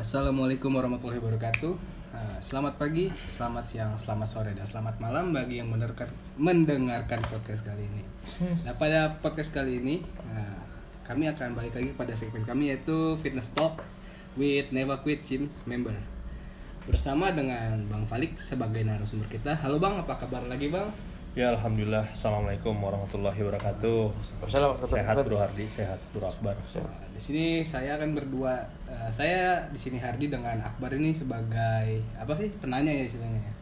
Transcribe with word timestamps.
Assalamualaikum 0.00 0.72
warahmatullahi 0.72 1.20
wabarakatuh. 1.20 1.76
Nah, 2.16 2.40
Selamat 2.40 2.80
pagi, 2.80 3.12
selamat 3.28 3.64
siang, 3.68 3.92
selamat 4.00 4.28
sore, 4.32 4.56
dan 4.56 4.64
selamat 4.64 4.96
malam 4.96 5.36
bagi 5.36 5.60
yang 5.60 5.68
mendengarkan, 5.68 6.08
mendengarkan 6.40 7.20
podcast 7.28 7.60
kali 7.68 7.84
ini. 7.84 8.00
Nah, 8.64 8.72
pada 8.80 9.20
podcast 9.20 9.52
kali 9.52 9.76
ini, 9.76 10.00
nah, 10.24 10.56
kami 11.04 11.28
akan 11.28 11.52
balik 11.52 11.76
lagi 11.76 11.92
pada 11.92 12.16
segmen 12.16 12.48
kami 12.48 12.72
yaitu 12.72 13.20
Fitness 13.20 13.52
Talk 13.52 13.84
with 14.40 14.72
Never 14.72 14.96
Quit 15.04 15.20
Gym 15.20 15.52
member. 15.68 15.92
Bersama 16.88 17.28
dengan 17.36 17.84
Bang 17.84 18.08
Falik 18.08 18.40
sebagai 18.40 18.80
narasumber 18.80 19.28
kita. 19.28 19.52
Halo 19.52 19.76
Bang, 19.76 20.00
apa 20.00 20.16
kabar 20.16 20.40
lagi 20.48 20.72
Bang? 20.72 20.88
Ya 21.30 21.54
Alhamdulillah 21.54 22.10
Assalamualaikum 22.10 22.74
warahmatullahi 22.74 23.38
wabarakatuh 23.38 24.10
Sehat 24.82 25.14
Bro 25.22 25.38
Hardi, 25.38 25.62
sehat 25.70 26.02
Bro 26.10 26.26
Akbar 26.26 26.58
Nah, 26.58 27.06
di 27.14 27.22
sini 27.22 27.62
saya 27.62 27.94
akan 28.02 28.18
berdua. 28.18 28.66
eh, 28.90 29.10
saya 29.14 29.62
di 29.70 29.78
sini 29.78 30.02
Hardi 30.02 30.26
dengan 30.26 30.58
Akbar 30.58 30.90
ini 30.90 31.14
sebagai 31.14 32.02
apa 32.18 32.34
sih 32.34 32.50
penanya 32.58 32.90
ya 32.90 33.06
istilahnya. 33.06 33.46
ya? 33.46 33.52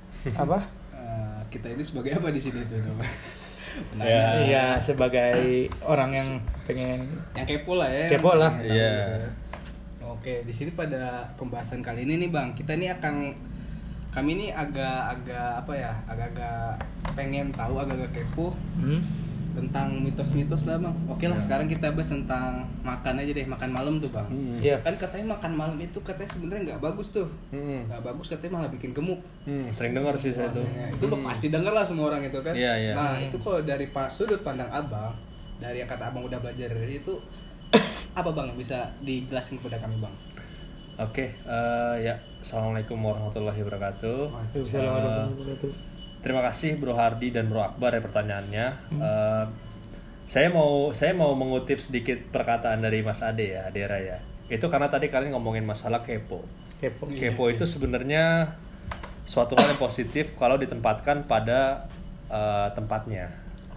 apa? 0.49 0.65
Eh, 0.97 1.41
kita 1.53 1.69
ini 1.69 1.85
sebagai 1.85 2.17
apa 2.17 2.33
di 2.33 2.41
sini 2.41 2.65
tuh? 2.73 2.81
Penanya. 3.93 4.09
Ya. 4.09 4.25
Iya 4.49 4.67
sebagai 4.81 5.69
orang 5.85 6.17
yang 6.17 6.29
pengen 6.65 7.05
Yang 7.37 7.47
kepo 7.53 7.77
lah 7.77 7.93
ya. 7.93 8.07
Kepo 8.17 8.33
lah. 8.33 8.53
Iya. 8.65 8.93
gitu. 8.97 9.29
Oke, 10.09 10.41
di 10.41 10.53
sini 10.57 10.73
pada 10.73 11.21
pembahasan 11.37 11.85
kali 11.85 12.09
ini 12.09 12.17
nih 12.17 12.33
Bang, 12.33 12.57
kita 12.57 12.81
ini 12.81 12.89
akan 12.89 13.37
kami 14.09 14.41
ini 14.41 14.47
agak-agak 14.57 15.61
apa 15.61 15.73
ya? 15.77 15.93
Agak-agak 16.09 16.81
pengen 17.15 17.49
tahu, 17.53 17.79
agak-agak 17.79 18.11
kepo 18.13 18.53
hmm? 18.81 19.01
tentang 19.59 19.91
mitos-mitos 19.99 20.71
lah 20.71 20.79
Bang. 20.79 20.95
Oke 21.11 21.27
lah, 21.27 21.35
Ya. 21.35 21.43
sekarang 21.43 21.67
kita 21.67 21.91
bahas 21.91 22.15
tentang 22.15 22.63
makan 22.87 23.15
aja 23.19 23.33
deh, 23.35 23.43
makan 23.43 23.71
malam 23.75 23.99
tuh 23.99 24.07
Bang. 24.15 24.31
Hmm. 24.31 24.55
Iya. 24.55 24.79
Kan 24.87 24.95
katanya 24.95 25.35
makan 25.35 25.53
malam 25.59 25.77
itu 25.83 25.99
katanya 25.99 26.31
sebenarnya 26.31 26.63
nggak 26.75 26.81
bagus 26.83 27.11
tuh. 27.11 27.27
Hmm. 27.51 27.83
Nggak 27.91 28.03
bagus 28.07 28.27
katanya 28.31 28.53
malah 28.63 28.71
bikin 28.71 28.95
gemuk. 28.95 29.19
Hmm, 29.43 29.67
Sering 29.75 29.99
dengar 29.99 30.15
sih 30.15 30.31
saya 30.31 30.47
tuh 30.55 30.63
itu 30.63 31.05
lo 31.11 31.17
pasti 31.27 31.51
denger 31.51 31.73
lah 31.75 31.83
semua 31.83 32.15
orang 32.15 32.23
itu 32.23 32.39
kan. 32.39 32.55
Iya, 32.55 32.73
iya. 32.79 32.93
Nah 32.95 33.19
itu 33.19 33.35
kalau 33.43 33.59
dari 33.67 33.91
sudut 34.09 34.41
pandang 34.47 34.71
abang, 34.71 35.11
dari 35.59 35.83
yang 35.83 35.91
kata 35.91 36.15
abang 36.15 36.23
udah 36.23 36.39
belajar 36.39 36.71
dari 36.71 37.03
itu, 37.03 37.19
apa 38.19 38.31
bang 38.31 38.55
bisa 38.55 38.87
dijelasin 39.03 39.59
kepada 39.59 39.83
kami 39.83 39.99
bang? 39.99 40.15
Oke, 40.99 41.31
eh, 41.31 41.95
ya 42.03 42.19
Assalamualaikum 42.43 42.99
warahmatullahi 42.99 43.63
wabarakatuh 43.63 44.19
Eh, 44.51 44.67
Terima 46.19 46.43
kasih 46.43 46.77
Bro 46.77 46.99
Hardi 46.99 47.31
dan 47.31 47.47
Bro 47.47 47.63
Akbar 47.63 47.95
ya 47.95 48.03
pertanyaannya 48.03 48.67
Eh, 48.99 49.45
Saya 50.29 50.53
mau 50.53 50.93
saya 50.93 51.17
mau 51.17 51.33
mengutip 51.33 51.81
sedikit 51.81 52.21
perkataan 52.29 52.85
dari 52.85 53.01
Mas 53.01 53.25
Ade 53.25 53.57
ya, 53.57 53.65
Adera 53.65 53.97
ya 53.97 54.21
Itu 54.53 54.69
karena 54.69 54.93
tadi 54.93 55.09
kalian 55.09 55.33
ngomongin 55.33 55.65
masalah 55.65 56.05
kepo 56.05 56.45
Kepo. 56.79 57.11
Kepo 57.11 57.51
itu 57.51 57.67
sebenarnya 57.67 58.55
suatu 59.27 59.59
hal 59.59 59.75
yang 59.75 59.83
positif 59.83 60.33
kalau 60.39 60.55
ditempatkan 60.57 61.27
pada 61.27 61.91
uh, 62.31 62.71
tempatnya. 62.73 63.35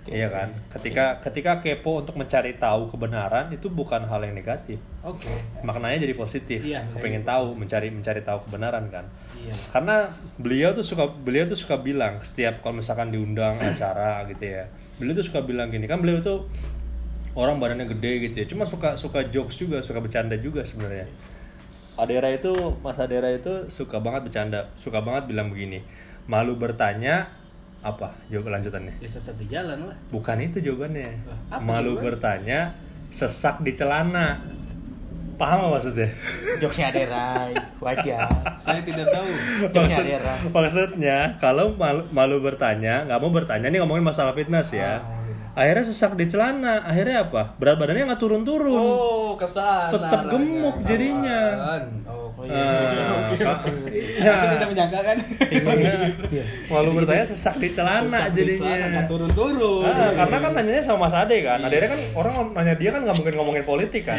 Iya 0.10 0.34
kan? 0.34 0.50
Ketika 0.74 1.22
ketika 1.22 1.62
kepo 1.62 2.02
untuk 2.02 2.18
mencari 2.18 2.58
tahu 2.58 2.90
kebenaran 2.90 3.54
itu 3.54 3.70
bukan 3.70 4.02
hal 4.10 4.26
yang 4.26 4.34
negatif. 4.34 4.82
Oke. 5.06 5.30
Maknanya 5.62 6.02
jadi 6.02 6.18
positif. 6.18 6.58
Iya, 6.66 6.82
Kepengen 6.90 7.22
tahu, 7.22 7.54
mencari 7.54 7.94
mencari 7.94 8.26
tahu 8.26 8.50
kebenaran 8.50 8.90
kan. 8.90 9.06
Iya. 9.38 9.54
Karena 9.70 10.10
beliau 10.42 10.74
tuh 10.74 10.82
suka 10.82 11.06
beliau 11.06 11.46
tuh 11.46 11.54
suka 11.54 11.78
bilang 11.78 12.18
setiap 12.26 12.66
kalau 12.66 12.82
misalkan 12.82 13.14
diundang 13.14 13.62
acara 13.74 14.26
gitu 14.26 14.42
ya. 14.42 14.66
Beliau 14.98 15.14
tuh 15.14 15.26
suka 15.30 15.46
bilang 15.46 15.70
gini, 15.70 15.86
kan 15.86 16.02
beliau 16.02 16.18
tuh 16.18 16.50
orang 17.38 17.62
badannya 17.62 17.86
gede 17.86 18.14
gitu 18.26 18.36
ya. 18.42 18.46
Cuma 18.50 18.66
suka 18.66 18.98
suka 18.98 19.30
jokes 19.30 19.62
juga, 19.62 19.86
suka 19.86 20.02
bercanda 20.02 20.34
juga 20.34 20.66
sebenarnya. 20.66 21.06
Adera 21.94 22.34
itu, 22.34 22.50
Mas 22.82 22.98
Adera 22.98 23.30
itu 23.30 23.70
suka 23.70 24.02
banget 24.02 24.26
bercanda, 24.26 24.74
suka 24.74 24.98
banget 25.06 25.30
bilang 25.30 25.54
begini. 25.54 25.86
Malu 26.26 26.58
bertanya 26.58 27.30
apa? 27.82 28.08
Jawab 28.30 28.50
lanjutannya. 28.52 28.94
Ya 28.98 29.10
sesat 29.10 29.36
di 29.36 29.46
jalan 29.46 29.90
lah. 29.90 29.98
Bukan 30.10 30.38
itu 30.38 30.58
jawabannya. 30.58 31.10
Apa 31.50 31.60
Malu 31.60 31.98
jawabannya? 31.98 32.06
bertanya, 32.06 32.60
sesak 33.10 33.62
di 33.62 33.74
celana. 33.74 34.38
Paham 35.36 35.58
gak 35.66 35.72
maksudnya? 35.74 36.10
Jokesnya 36.62 36.94
Aderai, 36.94 37.50
wajar. 37.82 38.30
Saya 38.62 38.86
tidak 38.86 39.10
tahu. 39.10 39.26
Jokesnya 39.68 39.82
Maksud- 39.82 40.06
Adera. 40.06 40.34
maksudnya 40.54 41.18
kalau 41.36 41.74
malu, 41.74 42.06
malu 42.14 42.38
bertanya, 42.40 43.10
nggak 43.10 43.18
mau 43.18 43.34
bertanya 43.34 43.66
nih 43.68 43.82
ngomongin 43.82 44.06
masalah 44.06 44.38
fitness 44.38 44.70
ya. 44.70 45.02
Ah, 45.02 45.18
gitu. 45.26 45.42
Akhirnya 45.52 45.84
sesak 45.84 46.14
di 46.14 46.30
celana, 46.30 46.86
akhirnya 46.86 47.26
apa? 47.26 47.58
Berat 47.58 47.76
badannya 47.76 48.06
nggak 48.06 48.22
turun-turun. 48.22 48.78
Oh 48.78 49.34
ke 49.34 49.44
sana. 49.44 49.90
Tetap 49.90 50.30
gemuk 50.30 50.78
jadinya. 50.86 51.42
Kawan. 51.58 51.86
Oh. 52.42 52.48
Oh 52.50 53.28
iya. 53.30 53.54
Ya. 54.18 54.34
Aku 54.34 54.46
tidak 54.58 54.70
menyangka 54.74 55.00
kan. 55.06 55.18
Iya. 55.52 56.44
malu 56.72 56.90
bertanya 56.98 57.26
sesak 57.28 57.56
di 57.62 57.70
celana 57.70 58.08
Sesat 58.08 58.32
di 58.34 58.58
jadinya. 58.58 59.04
turun-turun. 59.06 59.86
Ah, 59.86 60.12
karena 60.16 60.38
kan 60.42 60.52
nanyanya 60.58 60.84
sama 60.84 61.06
Mas 61.06 61.14
Ade 61.14 61.38
kan. 61.46 61.60
Ade 61.62 61.86
kan 61.86 62.02
orang 62.18 62.34
nanya 62.58 62.74
dia 62.78 62.90
kan 62.90 63.02
nggak 63.06 63.18
mungkin 63.22 63.34
ngomongin 63.38 63.64
politik 63.66 64.04
kan. 64.10 64.18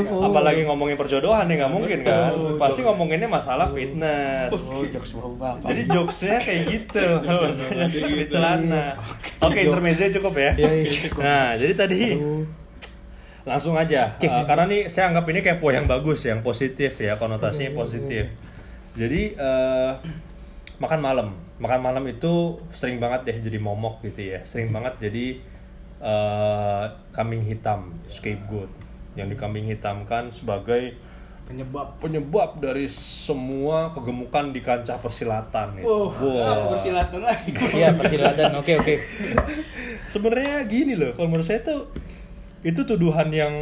Apalagi 0.00 0.64
ngomongin 0.64 0.96
perjodohan 0.96 1.44
nih 1.50 1.56
nggak 1.60 1.72
mungkin 1.72 1.98
kan. 2.06 2.32
Pasti 2.56 2.80
ngomonginnya 2.86 3.28
masalah 3.28 3.68
fitness. 3.68 4.52
Oh, 4.72 4.84
jokes 4.88 5.12
bapak. 5.12 5.68
Jadi 5.68 5.82
jokesnya 5.92 6.38
kayak 6.40 6.62
gitu 6.72 7.04
kalau 7.20 7.40
bertanya 7.52 7.86
sesak 7.88 8.10
di 8.16 8.26
celana. 8.30 8.96
Oke, 9.44 9.58
intermezzo 9.60 10.08
cukup 10.18 10.34
ya. 10.40 10.52
Iya, 10.56 10.70
iya, 10.82 10.90
cukup. 11.08 11.20
Nah, 11.20 11.48
jadi 11.60 11.72
tadi 11.76 12.00
langsung 13.46 13.78
aja 13.78 14.18
Uh, 14.18 14.44
karena 14.44 14.64
nih 14.66 14.82
saya 14.90 15.10
anggap 15.10 15.24
ini 15.30 15.40
kayak 15.40 15.58
poin 15.62 15.78
yang 15.78 15.88
bagus 15.88 16.26
yang 16.26 16.42
positif 16.42 16.98
ya 16.98 17.14
konotasinya 17.18 17.72
positif 17.74 18.28
jadi 18.98 19.22
uh, 19.38 19.92
makan 20.78 21.00
malam 21.02 21.28
makan 21.58 21.80
malam 21.82 22.04
itu 22.06 22.58
sering 22.70 23.02
banget 23.02 23.26
deh 23.26 23.36
jadi 23.50 23.58
momok 23.58 24.02
gitu 24.06 24.34
ya 24.36 24.40
sering 24.46 24.70
banget 24.70 25.10
jadi 25.10 25.38
uh, 26.02 26.86
kambing 27.10 27.42
hitam 27.42 27.94
scapegoat 28.06 28.70
yang 29.18 29.26
dikambing 29.26 29.66
hitamkan 29.66 30.30
sebagai 30.30 30.94
Penyebab. 31.48 31.96
penyebab 31.96 32.60
dari 32.60 32.84
semua 32.92 33.88
kegemukan 33.96 34.52
di 34.52 34.60
kancah 34.60 35.00
persilatan 35.00 35.80
itu. 35.80 35.88
Oh, 35.88 36.12
Wah. 36.12 36.60
aku 36.60 36.76
bersilatan 36.76 37.24
lagi. 37.24 37.56
Iya, 37.72 37.96
persilatan. 37.96 38.52
Oke, 38.60 38.76
oke. 38.76 39.00
Sebenarnya 40.12 40.60
gini 40.68 40.92
loh, 40.92 41.16
kalau 41.16 41.32
menurut 41.32 41.48
saya 41.48 41.64
tuh 41.64 41.88
itu 42.66 42.82
tuduhan 42.82 43.30
yang 43.30 43.54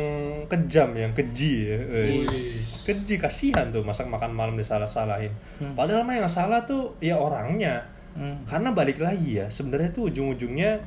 kejam, 0.49 0.97
yang 0.97 1.13
keji 1.13 1.69
ya. 1.69 1.79
Wes. 2.07 2.89
Keji 2.89 3.21
kasihan 3.21 3.69
tuh 3.69 3.85
masak 3.85 4.09
makan 4.09 4.33
malam 4.33 4.57
disalah-salahin. 4.57 5.33
Hmm. 5.61 5.77
Padahal 5.77 6.07
mah 6.07 6.17
yang 6.17 6.31
salah 6.31 6.65
tuh 6.65 6.97
ya 7.05 7.21
orangnya. 7.21 7.85
Hmm. 8.17 8.41
Karena 8.49 8.73
balik 8.73 8.97
lagi 8.97 9.45
ya, 9.45 9.53
sebenarnya 9.53 9.93
tuh 9.93 10.09
ujung-ujungnya 10.09 10.81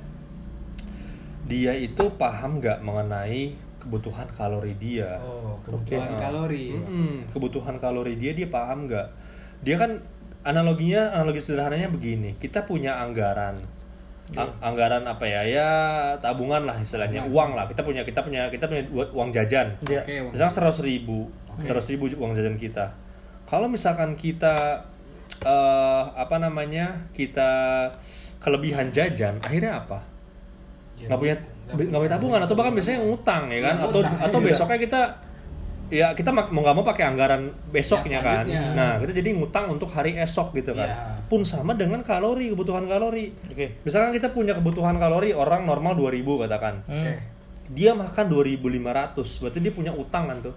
dia 1.49 1.73
itu 1.73 2.13
paham 2.17 2.61
nggak 2.61 2.81
mengenai 2.85 3.53
kebutuhan 3.79 4.27
kalori 4.35 4.75
dia. 4.77 5.17
Oh, 5.23 5.57
kebutuhan 5.65 6.13
Oke. 6.13 6.21
kalori. 6.21 6.65
Mm-mm, 6.75 7.13
kebutuhan 7.31 7.75
kalori 7.79 8.13
dia 8.19 8.35
dia 8.35 8.45
paham 8.51 8.85
nggak? 8.85 9.07
Dia 9.65 9.75
kan 9.79 9.91
analoginya 10.43 11.15
analogi 11.15 11.41
sederhananya 11.41 11.89
begini. 11.89 12.35
Kita 12.37 12.67
punya 12.67 12.99
anggaran, 12.99 13.57
A- 14.35 14.53
anggaran 14.61 15.01
apa 15.03 15.23
ya? 15.23 15.41
Ya 15.41 15.69
tabungan 16.17 16.63
lah 16.63 16.77
istilahnya, 16.77 17.25
uang 17.25 17.53
lah. 17.53 17.65
Kita 17.65 17.81
punya 17.81 18.01
kita 18.01 18.21
punya 18.21 18.45
kita 18.47 18.65
punya 18.65 18.83
uang 18.91 19.29
jajan. 19.29 19.73
Iya. 19.83 20.01
Oke, 20.01 20.15
Bang. 20.21 20.31
Misalnya 20.33 20.53
seratus 20.53 20.81
ribu, 20.81 21.29
seratus 21.59 21.89
ribu 21.89 22.05
uang 22.13 22.33
jajan 22.33 22.53
kita. 22.55 22.93
Kalau 23.45 23.65
misalkan 23.65 24.13
kita 24.13 24.85
eh, 25.39 26.03
apa 26.11 26.35
namanya 26.37 27.09
kita 27.11 27.49
kelebihan 28.37 28.89
jajan, 28.89 29.37
akhirnya 29.39 29.79
apa? 29.79 29.99
Ya, 30.95 31.07
nggak 31.07 31.19
punya 31.19 31.35
nggak 31.69 32.01
punya 32.01 32.11
tabungan 32.11 32.39
atau 32.43 32.55
bahkan 32.55 32.73
biasanya 32.73 32.99
ngutang 32.99 33.47
ya 33.47 33.61
kan 33.61 33.75
Iya, 33.77 33.85
atau 33.87 33.99
ngutang. 34.01 34.15
atau 34.19 34.39
besoknya 34.41 34.79
kita 34.79 35.01
ya 35.89 36.13
kita 36.13 36.29
mau 36.29 36.45
nggak 36.45 36.75
mau 36.75 36.85
pakai 36.85 37.03
anggaran 37.03 37.49
besoknya 37.67 38.21
Ya, 38.21 38.25
kan. 38.41 38.43
nah 38.71 38.91
kita 38.97 39.11
jadi 39.11 39.33
ngutang 39.33 39.69
untuk 39.69 39.89
hari 39.89 40.13
esok 40.15 40.53
gitu 40.53 40.71
kan. 40.71 40.85
Iya. 40.85 40.97
pun 41.25 41.41
sama 41.41 41.73
dengan 41.73 42.01
kalori 42.01 42.49
kebutuhan 42.49 42.85
kalori. 42.85 43.33
Oke. 43.45 43.81
misalkan 43.81 44.13
kita 44.13 44.29
punya 44.29 44.53
kebutuhan 44.53 44.97
kalori 44.97 45.29
orang 45.31 45.65
normal 45.65 45.93
2000 45.93 46.25
katakan. 46.39 46.81
Hmm. 46.85 47.17
dia 47.69 47.93
makan 47.93 48.25
2500 48.25 49.13
berarti 49.39 49.59
dia 49.59 49.69
punya 49.69 49.91
utang 49.91 50.25
kan 50.25 50.37
tuh? 50.41 50.55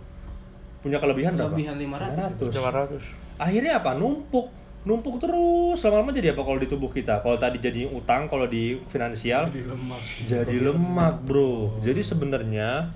Punya 0.81 0.97
kelebihan 0.97 1.37
berapa? 1.37 1.53
Kelebihan 1.53 1.77
500 1.77 2.33
itu. 2.33 2.45
500. 2.51 3.01
akhirnya 3.39 3.73
apa? 3.79 3.91
Numpuk. 3.95 4.49
Numpuk 4.83 5.21
terus. 5.21 5.79
Lama-lama 5.79 6.11
jadi 6.11 6.33
apa 6.33 6.43
kalau 6.43 6.57
di 6.57 6.67
tubuh 6.67 6.89
kita? 6.89 7.21
Kalau 7.21 7.37
tadi 7.37 7.61
jadi 7.61 7.87
utang 7.87 8.27
kalau 8.27 8.47
di 8.47 8.81
finansial? 8.89 9.47
Jadi 9.47 9.63
lemak. 9.63 10.03
jadi 10.25 10.57
lemak 10.59 11.15
bro. 11.23 11.79
Jadi 11.79 12.03
sebenarnya 12.03 12.91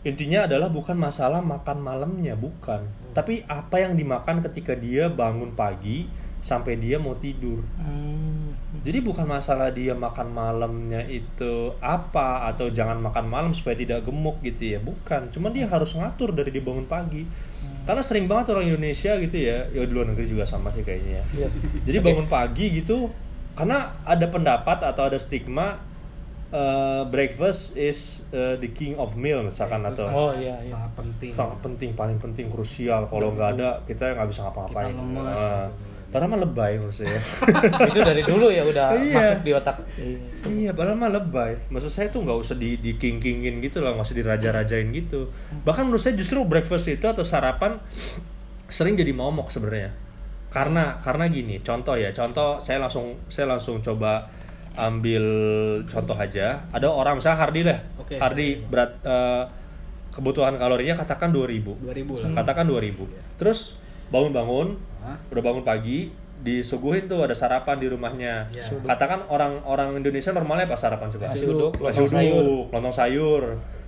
intinya 0.00 0.48
adalah 0.48 0.72
bukan 0.72 0.96
masalah 0.96 1.44
makan 1.44 1.78
malamnya 1.84 2.32
bukan 2.32 2.88
tapi 3.12 3.44
apa 3.44 3.76
yang 3.84 3.98
dimakan 3.98 4.40
ketika 4.40 4.72
dia 4.72 5.12
bangun 5.12 5.52
pagi 5.52 6.08
sampai 6.40 6.80
dia 6.80 6.96
mau 6.96 7.12
tidur 7.20 7.60
Hmm. 7.76 8.56
jadi 8.80 9.04
bukan 9.04 9.28
masalah 9.28 9.68
dia 9.68 9.92
makan 9.92 10.32
malamnya 10.32 11.04
itu 11.04 11.76
apa 11.84 12.48
atau 12.48 12.72
jangan 12.72 12.96
makan 12.96 13.28
malam 13.28 13.52
supaya 13.52 13.76
tidak 13.76 14.08
gemuk 14.08 14.40
gitu 14.40 14.72
ya 14.72 14.80
bukan 14.80 15.28
cuma 15.28 15.52
dia 15.52 15.68
harus 15.68 15.92
ngatur 15.92 16.32
dari 16.32 16.48
dia 16.48 16.64
bangun 16.64 16.88
pagi 16.88 17.24
Karena 17.80 18.04
sering 18.04 18.28
banget 18.30 18.52
orang 18.54 18.70
Indonesia 18.70 19.16
gitu 19.18 19.36
ya, 19.40 19.66
ya 19.72 19.82
di 19.82 19.92
luar 19.92 20.12
negeri 20.12 20.28
juga 20.28 20.44
sama 20.44 20.68
sih 20.70 20.84
kayaknya. 20.84 21.24
ya. 21.24 21.24
Iya. 21.34 21.48
Jadi 21.88 21.98
bangun 22.04 22.28
pagi 22.28 22.70
gitu, 22.76 23.08
karena 23.56 23.96
ada 24.04 24.30
pendapat 24.30 24.84
atau 24.84 25.10
ada 25.10 25.16
stigma 25.16 25.80
eh, 26.50 27.02
breakfast 27.06 27.74
is 27.74 27.98
eh, 28.28 28.54
the 28.56 28.70
king 28.70 28.94
of 28.94 29.14
meal 29.14 29.40
misalkan 29.40 29.80
atau 29.82 30.04
sangat- 30.04 30.16
Oh, 30.16 30.30
iya, 30.32 30.56
iya. 30.60 30.72
sangat 30.72 30.92
penting 30.94 31.30
sangat 31.30 31.58
penting, 31.60 31.90
paling 31.94 32.18
penting, 32.18 32.46
krusial. 32.46 33.06
Kalau 33.06 33.30
nggak 33.30 33.50
ada 33.54 33.78
kita 33.84 34.12
nggak 34.12 34.28
bisa 34.28 34.44
ngapa-ngapain. 34.44 34.90
Kita 34.90 34.98
lemes. 34.98 35.38
Ah. 35.40 35.68
Padahal 36.10 36.26
mah 36.28 36.42
lebay 36.42 36.74
saya. 36.90 37.22
itu 37.86 38.00
dari 38.02 38.18
dulu 38.20 38.50
ya 38.50 38.66
udah 38.66 38.90
Iya. 38.92 39.14
masuk 39.14 39.38
di 39.40 39.52
otak. 39.54 39.76
Iya, 40.42 40.74
padahal 40.74 40.98
mah 40.98 41.06
lebay. 41.08 41.54
Maksud 41.70 41.86
saya 41.86 42.10
tuh 42.10 42.26
nggak 42.26 42.34
usah 42.36 42.58
di, 42.58 42.82
di 42.82 42.98
king 42.98 43.22
kingin 43.22 43.62
gitu 43.62 43.78
loh, 43.78 43.94
nggak 43.94 44.10
usah 44.10 44.18
diraja-rajain 44.18 44.90
gitu. 44.90 45.30
Bahkan 45.62 45.86
menurut 45.86 46.02
saya 46.02 46.18
justru 46.18 46.42
breakfast 46.42 46.90
itu 46.90 47.06
atau 47.06 47.22
sarapan 47.22 47.78
sering 48.66 48.98
jadi 48.98 49.14
momok 49.14 49.54
sebenarnya. 49.54 49.94
Karena 50.50 50.98
karena 50.98 51.30
gini, 51.30 51.62
contoh 51.62 51.94
ya, 51.94 52.10
contoh 52.10 52.58
saya 52.58 52.82
langsung 52.82 53.14
saya 53.30 53.46
langsung 53.46 53.78
coba 53.78 54.26
ambil 54.72 55.24
contoh 55.84 56.14
aja. 56.14 56.62
Ada 56.70 56.86
orang 56.86 57.18
misalnya 57.18 57.38
Hardi 57.38 57.60
lah, 57.62 57.78
Oke. 57.96 58.14
Hardi 58.16 58.62
berat 58.62 58.94
eh, 59.00 59.44
kebutuhan 60.10 60.54
kalorinya 60.54 60.94
katakan 60.96 61.30
2000 61.30 61.62
2000 61.80 61.86
lah 62.18 62.28
katakan 62.34 62.66
2000 62.66 63.38
terus 63.38 63.78
bangun-bangun 64.10 64.74
Hah? 65.00 65.14
udah 65.30 65.38
bangun 65.40 65.62
pagi 65.62 66.10
disuguhin 66.40 67.06
tuh 67.06 67.22
ada 67.22 67.30
sarapan 67.30 67.78
di 67.78 67.86
rumahnya 67.86 68.42
Iya. 68.50 68.74
katakan 68.84 69.22
orang-orang 69.24 69.96
Indonesia 69.96 70.34
normalnya 70.34 70.66
apa 70.66 70.74
sarapan 70.74 71.08
coba 71.08 71.30
Nasi 71.30 71.46
uduk, 71.46 71.78
nasi 71.78 72.02
lontong 72.02 72.10
sayur. 72.10 72.42
uduk 72.42 72.66
lontong 72.70 72.96
sayur 72.96 73.42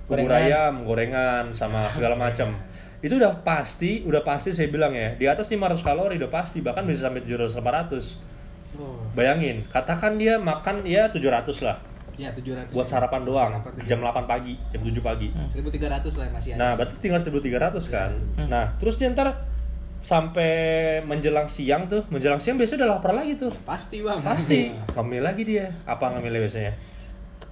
bubur 0.04 0.14
Gorengan. 0.20 0.38
ayam 0.38 0.74
gorengan 0.84 1.44
sama 1.50 1.90
segala 1.90 2.14
macam 2.14 2.54
itu 3.00 3.18
udah 3.18 3.42
pasti 3.42 4.06
udah 4.06 4.22
pasti 4.22 4.54
saya 4.54 4.68
bilang 4.68 4.94
ya 4.94 5.18
di 5.18 5.26
atas 5.26 5.50
500 5.50 5.82
kalori 5.82 6.14
udah 6.16 6.30
pasti 6.30 6.62
bahkan 6.62 6.86
bisa 6.86 7.10
sampai 7.10 7.18
700 7.20 7.50
800 7.50 8.31
oh. 8.78 9.00
bayangin 9.16 9.64
katakan 9.68 10.16
dia 10.16 10.36
makan 10.40 10.86
ya 10.86 11.08
700 11.10 11.48
lah 11.64 11.76
ya 12.20 12.28
700 12.32 12.72
buat 12.76 12.84
sarapan 12.84 13.24
doang 13.24 13.52
Sarapan 13.56 13.72
jam 13.88 13.98
8 14.04 14.28
pagi 14.28 14.54
jam 14.70 14.80
7 14.84 15.00
pagi 15.00 15.28
1300 15.32 16.20
lah 16.20 16.26
masih 16.32 16.50
ada 16.54 16.60
Nah, 16.60 16.70
berarti 16.76 16.94
tinggal 17.00 17.20
1300 17.20 17.88
kan. 17.88 18.12
Nah, 18.46 18.76
terus 18.76 19.00
dia 19.00 19.08
ntar 19.10 19.48
sampai 20.02 20.98
menjelang 21.06 21.46
siang 21.46 21.86
tuh, 21.86 22.02
menjelang 22.10 22.42
siang 22.42 22.58
biasanya 22.58 22.84
udah 22.84 22.90
lapar 22.98 23.14
lagi 23.14 23.38
tuh. 23.38 23.54
pasti 23.62 24.02
bang 24.02 24.18
Pasti. 24.18 24.74
Ngemil 24.98 25.22
lagi 25.22 25.42
dia. 25.46 25.70
Apa 25.86 26.10
ngemilnya 26.12 26.42
biasanya? 26.42 26.72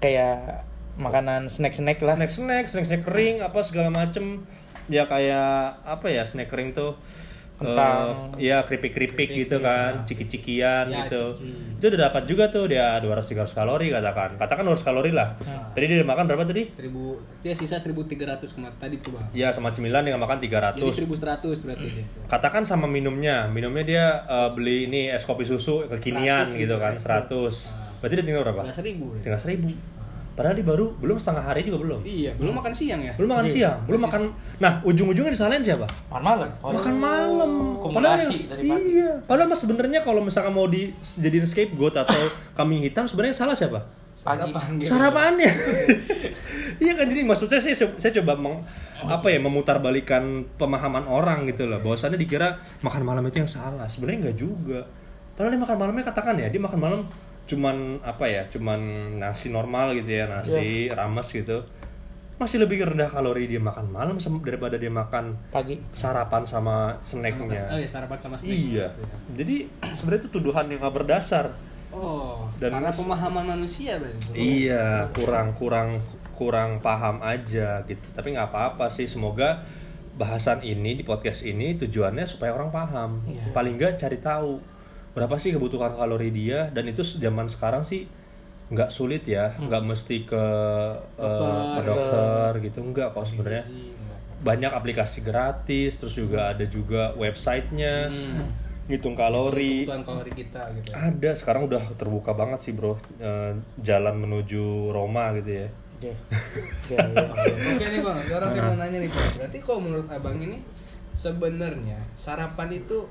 Kayak 0.03 0.67
makanan 0.99 1.47
snack-snack 1.47 2.03
lah. 2.03 2.19
Snack-snack, 2.19 2.67
snack-snack 2.69 3.03
kering, 3.07 3.41
apa 3.41 3.63
segala 3.63 3.89
macem. 3.89 4.45
Ya 4.91 5.07
kayak 5.07 5.79
apa 5.87 6.11
ya 6.11 6.27
snack 6.27 6.51
kering 6.51 6.75
tuh? 6.75 6.99
Kentang. 7.61 8.33
Eh, 8.35 8.49
Iya 8.49 8.65
keripik-keripik 8.65 9.29
gitu 9.37 9.61
kan, 9.61 10.01
ciki-cikian 10.03 10.89
Ya, 10.89 11.05
gitu. 11.05 11.37
ciki. 11.37 11.77
Itu 11.77 11.85
udah 11.87 12.01
dapat 12.09 12.23
juga 12.25 12.49
tuh 12.49 12.65
dia 12.67 12.97
200-300 12.99 13.53
kalori 13.53 13.89
katakan. 13.89 14.31
Katakan 14.35 14.65
200 14.65 14.81
kalori 14.83 15.13
lah. 15.13 15.37
Tadi 15.71 15.85
dia 15.87 16.01
makan 16.01 16.25
berapa 16.25 16.43
tadi? 16.43 16.67
1000 16.67 16.89
dia 17.41 17.53
sisa 17.53 17.77
1300 17.77 18.17
kemarin 18.51 18.77
tadi 18.77 18.97
tuh 18.97 19.13
bang 19.13 19.25
Ya 19.33 19.49
sama 19.51 19.69
cemilan 19.71 20.03
dia 20.03 20.17
makan 20.17 20.37
300. 20.39 20.77
jadi 20.77 20.93
1100 21.05 21.61
berarti 21.63 21.87
dia 21.87 22.05
katakan 22.27 22.63
sama 22.63 22.85
minumnya 22.87 23.45
minumnya 23.47 23.83
dia 23.83 24.05
eh, 24.23 24.49
beli 24.51 24.87
ini 24.87 25.09
es 25.09 25.23
kopi 25.23 25.45
susu 25.45 25.85
kekinian 25.87 26.45
100 26.45 26.53
gitu 26.55 26.61
gitu 26.61 26.77
kan 26.77 26.93
ya. 26.95 27.25
100 27.25 28.01
berarti 28.01 28.15
dia 28.15 28.25
tinggal 28.25 28.43
berapa 28.43 28.61
Tinggal 28.63 28.77
1000 29.19 29.25
tinggal 29.25 29.41
seribu 29.41 29.69
padahal 30.33 30.55
dia 30.55 30.67
baru 30.67 30.95
belum 30.97 31.17
setengah 31.17 31.45
hari 31.45 31.61
juga 31.63 31.79
belum. 31.83 32.01
Iya 32.03 32.33
belum 32.35 32.55
makan 32.57 32.73
siang 32.73 33.01
ya? 33.01 33.13
Belum 33.19 33.31
makan 33.31 33.47
Iya. 33.47 33.55
siang 33.55 33.77
belum 33.85 34.01
makan. 34.07 34.23
Nah 34.59 34.73
ujung-ujungnya 34.83 35.33
disalahin 35.33 35.63
siapa? 35.63 35.87
Makan 36.09 36.23
malam. 36.23 36.49
Oh, 36.61 36.71
makan 36.73 36.97
malam. 36.97 37.51
Akumulasi 37.77 37.95
padahal 37.97 38.19
yang, 38.21 38.33
dari 38.33 38.63
pagi. 38.67 38.91
iya. 38.95 39.11
Padahal 39.25 39.49
mas 39.49 39.61
sebenarnya 39.61 40.01
kalau 40.01 40.21
misalkan 40.21 40.53
mau 40.53 40.67
dijadiin 40.67 41.45
scapegoat 41.45 41.95
atau 42.01 42.21
kambing 42.57 42.81
hitam 42.81 43.05
sebenarnya 43.05 43.37
salah 43.37 43.55
siapa. 43.55 43.81
Sarapan. 44.11 44.77
Sarapannya 44.85 45.49
iya 46.85 46.93
kan 46.93 47.09
jadi 47.09 47.25
maksud 47.25 47.49
saya 47.49 47.61
sih 47.61 47.73
saya 47.73 48.13
coba 48.21 48.37
meng, 48.37 48.61
apa 49.01 49.29
ya 49.29 49.41
memutarbalikan 49.41 50.45
pemahaman 50.57 51.05
orang 51.05 51.49
gitu 51.49 51.65
loh. 51.65 51.81
Bahwasannya 51.81 52.17
dikira 52.17 52.57
makan 52.81 53.03
malam 53.03 53.25
itu 53.25 53.41
yang 53.41 53.49
salah. 53.49 53.89
Sebenarnya 53.89 54.29
nggak 54.29 54.37
juga. 54.37 54.85
Padahal 55.33 55.57
dia 55.57 55.63
makan 55.65 55.77
malamnya 55.79 56.05
katakan 56.05 56.35
ya 56.37 56.49
dia 56.49 56.61
makan 56.61 56.81
malam 56.81 57.01
cuman 57.51 57.99
apa 58.01 58.31
ya 58.31 58.47
cuman 58.47 58.79
nasi 59.19 59.51
normal 59.51 59.99
gitu 59.99 60.07
ya 60.09 60.31
nasi 60.31 60.87
rames 60.87 61.27
gitu 61.29 61.67
masih 62.39 62.57
lebih 62.57 62.87
rendah 62.87 63.11
kalori 63.11 63.45
dia 63.45 63.61
makan 63.61 63.93
malam 63.93 64.17
daripada 64.17 64.81
dia 64.81 64.89
makan 64.89 65.37
Pagi. 65.53 65.77
sarapan 65.93 66.47
sama 66.47 66.97
Sama 67.03 67.21
snacknya 67.21 67.53
pas- 67.53 67.69
oh 67.69 67.79
iya 67.79 67.89
sarapan 67.91 68.19
sama 68.19 68.37
snack 68.39 68.49
iya 68.49 68.87
gitu 68.89 69.03
ya. 69.03 69.17
jadi 69.37 69.57
sebenarnya 69.93 70.21
itu 70.25 70.31
tuduhan 70.33 70.65
yang 70.73 70.81
nggak 70.81 70.95
berdasar 70.95 71.53
oh 71.93 72.49
Dan- 72.57 72.73
karena 72.73 72.89
pemahaman 72.89 73.45
manusia 73.51 73.99
berarti 73.99 74.31
Iya, 74.33 75.11
kurang 75.13 75.53
kurang 75.59 76.01
kurang 76.33 76.81
paham 76.81 77.21
aja 77.21 77.85
gitu. 77.85 78.01
Tapi 78.17 78.33
nggak 78.33 78.49
apa-apa 78.49 78.89
sih. 78.89 79.05
Semoga 79.05 79.61
bahasan 80.17 80.61
ini 80.61 80.97
di 80.97 81.05
podcast 81.05 81.45
ini 81.45 81.77
tujuannya 81.77 82.25
supaya 82.25 82.53
orang 82.53 82.73
paham. 82.73 83.21
Iya. 83.27 83.53
Paling 83.53 83.77
nggak 83.77 84.01
cari 84.01 84.17
tahu 84.17 84.57
berapa 85.11 85.35
sih 85.37 85.51
kebutuhan 85.51 85.93
kalori 85.93 86.31
dia 86.31 86.69
dan 86.69 86.87
itu 86.87 87.03
zaman 87.03 87.47
sekarang 87.47 87.83
sih 87.83 88.07
nggak 88.69 88.87
sulit 88.89 89.27
ya, 89.27 89.51
nggak 89.57 89.83
mesti 89.83 90.23
ke 90.23 90.45
eh, 91.17 91.65
ke 91.75 91.81
Dokter. 91.83 92.51
gitu. 92.61 92.79
Enggak 92.81 93.11
kok 93.11 93.27
sebenarnya. 93.27 93.67
Enggak. 93.67 94.19
Banyak 94.41 94.73
aplikasi 94.73 95.21
gratis, 95.21 95.97
terus 95.97 96.15
juga 96.15 96.49
ada 96.49 96.63
juga 96.65 97.11
websitenya, 97.13 98.07
Hmm. 98.07 98.47
ngitung 98.87 99.13
kalori. 99.13 99.85
kebutuhan 99.85 100.03
kalori 100.03 100.33
kita 100.33 100.63
gitu 100.73 100.87
ya. 100.91 101.11
Ada, 101.11 101.31
sekarang 101.35 101.67
udah 101.67 101.83
terbuka 101.95 102.31
banget 102.31 102.63
sih 102.63 102.73
bro, 102.73 102.95
Eh, 103.19 103.53
jalan 103.81 104.15
menuju 104.17 104.63
Roma 104.89 105.35
gitu 105.35 105.51
ya. 105.57 105.69
Oke. 105.99 106.11
Oke, 106.87 106.97
iya. 106.97 107.27
Oke 107.69 107.87
nih 107.87 108.01
bang, 108.01 108.19
sekarang 108.23 108.49
saya 108.49 108.63
mau 108.65 108.77
nanya 108.77 108.99
nih 108.99 109.11
bang. 109.11 109.29
Berarti 109.37 109.59
kalau 109.61 109.81
menurut 109.81 110.09
abang 110.09 110.39
ini 110.39 110.63
sebenarnya 111.13 111.99
sarapan 112.15 112.71
itu 112.73 113.05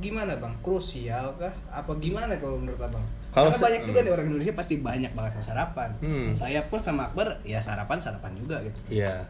gimana 0.00 0.36
bang? 0.36 0.54
Krusial 0.62 1.36
kah? 1.40 1.52
Apa 1.72 1.92
gimana 1.98 2.36
kalau 2.36 2.60
menurut 2.60 2.80
abang? 2.80 3.04
Kalau 3.34 3.52
Karena 3.52 3.64
banyak 3.68 3.82
juga 3.92 3.98
hmm. 4.00 4.06
nih 4.06 4.12
orang 4.16 4.26
Indonesia 4.32 4.54
pasti 4.56 4.74
banyak 4.80 5.12
banget 5.12 5.32
yang 5.36 5.46
sarapan. 5.46 5.90
Hmm. 6.00 6.32
Saya 6.32 6.60
pun 6.72 6.80
sama 6.80 7.12
Akbar 7.12 7.40
ya 7.44 7.60
sarapan 7.60 8.00
sarapan 8.00 8.32
juga 8.32 8.56
gitu. 8.64 8.78
Iya. 8.88 9.28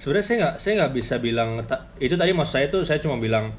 Sebenarnya 0.00 0.24
saya 0.24 0.36
nggak 0.40 0.54
saya 0.60 0.72
nggak 0.80 0.92
bisa 0.96 1.14
bilang 1.20 1.50
itu 2.00 2.14
tadi 2.16 2.32
maksud 2.32 2.52
saya 2.52 2.66
tuh 2.68 2.82
saya 2.84 2.98
cuma 3.00 3.16
bilang 3.20 3.52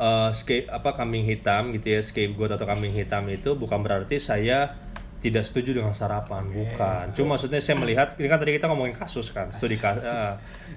eh, 0.00 0.30
scape 0.32 0.72
apa 0.72 0.96
kambing 0.96 1.24
hitam 1.28 1.72
gitu 1.76 1.96
ya 1.96 2.00
scapegoat 2.00 2.56
atau 2.56 2.64
kambing 2.64 2.92
hitam 2.96 3.28
itu 3.28 3.56
bukan 3.56 3.80
berarti 3.84 4.16
saya 4.16 4.72
tidak 5.20 5.44
setuju 5.44 5.76
dengan 5.76 5.92
sarapan 5.92 6.48
bukan 6.48 7.12
cuma 7.12 7.36
maksudnya 7.36 7.60
saya 7.60 7.76
melihat 7.76 8.16
ini 8.16 8.26
kan 8.26 8.40
tadi 8.40 8.56
kita 8.56 8.72
ngomongin 8.72 8.96
kasus 8.96 9.28
kan 9.36 9.52
studi 9.52 9.76
kasus 9.76 10.08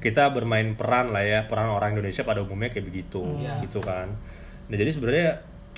kita 0.04 0.36
bermain 0.36 0.76
peran 0.76 1.16
lah 1.16 1.24
ya 1.24 1.48
peran 1.48 1.72
orang 1.72 1.96
Indonesia 1.96 2.28
pada 2.28 2.44
umumnya 2.44 2.68
kayak 2.68 2.92
begitu 2.92 3.24
Iya. 3.40 3.64
gitu 3.64 3.80
kan 3.80 4.12
nah 4.72 4.76
jadi 4.80 4.92
sebenarnya 4.94 5.30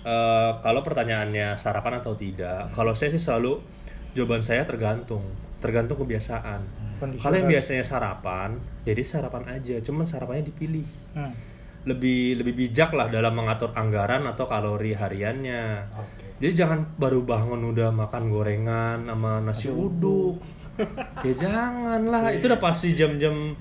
eh, 0.06 0.52
kalau 0.62 0.82
pertanyaannya 0.86 1.58
sarapan 1.58 2.04
atau 2.04 2.14
tidak 2.14 2.70
kalau 2.74 2.94
saya 2.94 3.14
sih 3.16 3.22
selalu 3.22 3.60
jawaban 4.16 4.40
saya 4.40 4.64
tergantung 4.64 5.26
tergantung 5.60 5.98
kebiasaan. 5.98 6.62
Kondisi 6.96 7.22
kalau 7.26 7.36
yang 7.36 7.50
biasanya 7.50 7.84
sarapan 7.84 8.62
jadi 8.88 9.02
sarapan 9.04 9.44
aja 9.50 9.76
cuman 9.82 10.06
sarapannya 10.08 10.46
dipilih. 10.48 10.88
Hmm. 11.18 11.36
lebih 11.86 12.42
lebih 12.42 12.66
bijak 12.66 12.98
lah 12.98 13.14
dalam 13.14 13.38
mengatur 13.38 13.70
anggaran 13.78 14.26
atau 14.26 14.50
kalori 14.50 14.98
hariannya. 14.98 15.86
Oke. 15.94 16.42
jadi 16.42 16.66
jangan 16.66 16.98
baru 16.98 17.22
bangun 17.22 17.62
udah 17.62 17.94
makan 17.94 18.34
gorengan 18.34 19.06
sama 19.06 19.38
nasi 19.46 19.70
uduk. 19.70 20.42
Ya 21.24 21.34
jangan 21.38 22.04
lah 22.10 22.34
itu 22.34 22.52
udah 22.52 22.60
pasti 22.60 22.98
jam-jam 22.98 23.56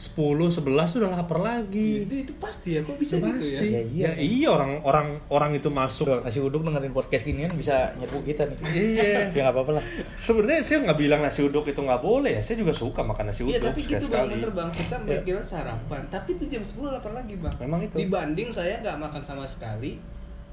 10 0.00 0.16
11 0.16 0.64
sudah 0.88 1.12
lapar 1.12 1.36
lagi 1.38 2.08
Itu, 2.08 2.24
itu 2.24 2.32
pasti 2.40 2.72
ya, 2.72 2.80
kok 2.80 2.96
bisa 2.96 3.20
Itu 3.20 3.28
gitu 3.28 3.36
pasti. 3.36 3.52
ya? 3.52 3.60
Ya 3.60 3.82
iya. 3.84 4.04
Ya 4.08 4.12
iya 4.16 4.48
orang 4.48 4.80
orang 4.80 5.08
orang 5.28 5.52
itu 5.52 5.68
masuk 5.68 6.08
Tuh, 6.08 6.24
nasi 6.24 6.40
uduk 6.40 6.64
dengerin 6.64 6.88
podcast 6.90 7.20
ginian 7.22 7.52
bisa 7.52 7.92
nyerbu 7.94 8.24
kita 8.24 8.48
nih. 8.48 8.56
Iya. 8.64 9.04
ya 9.36 9.44
nggak 9.44 9.52
apa-apa 9.52 9.70
lah. 9.76 9.84
sebenarnya 10.16 10.64
saya 10.64 10.78
nggak 10.82 10.96
bilang 10.96 11.20
nasi 11.20 11.40
uduk 11.42 11.68
itu 11.68 11.76
nggak 11.78 12.00
boleh 12.00 12.32
ya 12.32 12.40
saya 12.40 12.56
juga 12.56 12.72
suka 12.72 13.04
makan 13.04 13.28
nasi 13.28 13.44
uduk 13.44 13.52
Iya 13.52 13.60
tapi 13.60 13.80
gitu 13.84 14.06
bang, 14.08 14.26
bener 14.26 14.50
bang 14.50 14.68
kita 14.70 14.96
Ya. 15.00 15.16
mikirnya 15.16 15.44
sarapan, 15.44 16.02
tapi 16.08 16.30
itu 16.34 16.44
jam 16.46 16.62
10 16.62 16.80
lapar 16.90 17.12
lagi 17.12 17.34
bang. 17.34 17.54
Memang 17.60 17.80
itu. 17.82 17.94
Dibanding 17.94 18.48
saya 18.48 18.80
nggak 18.80 18.96
makan 18.96 19.20
sama 19.20 19.44
sekali, 19.44 20.00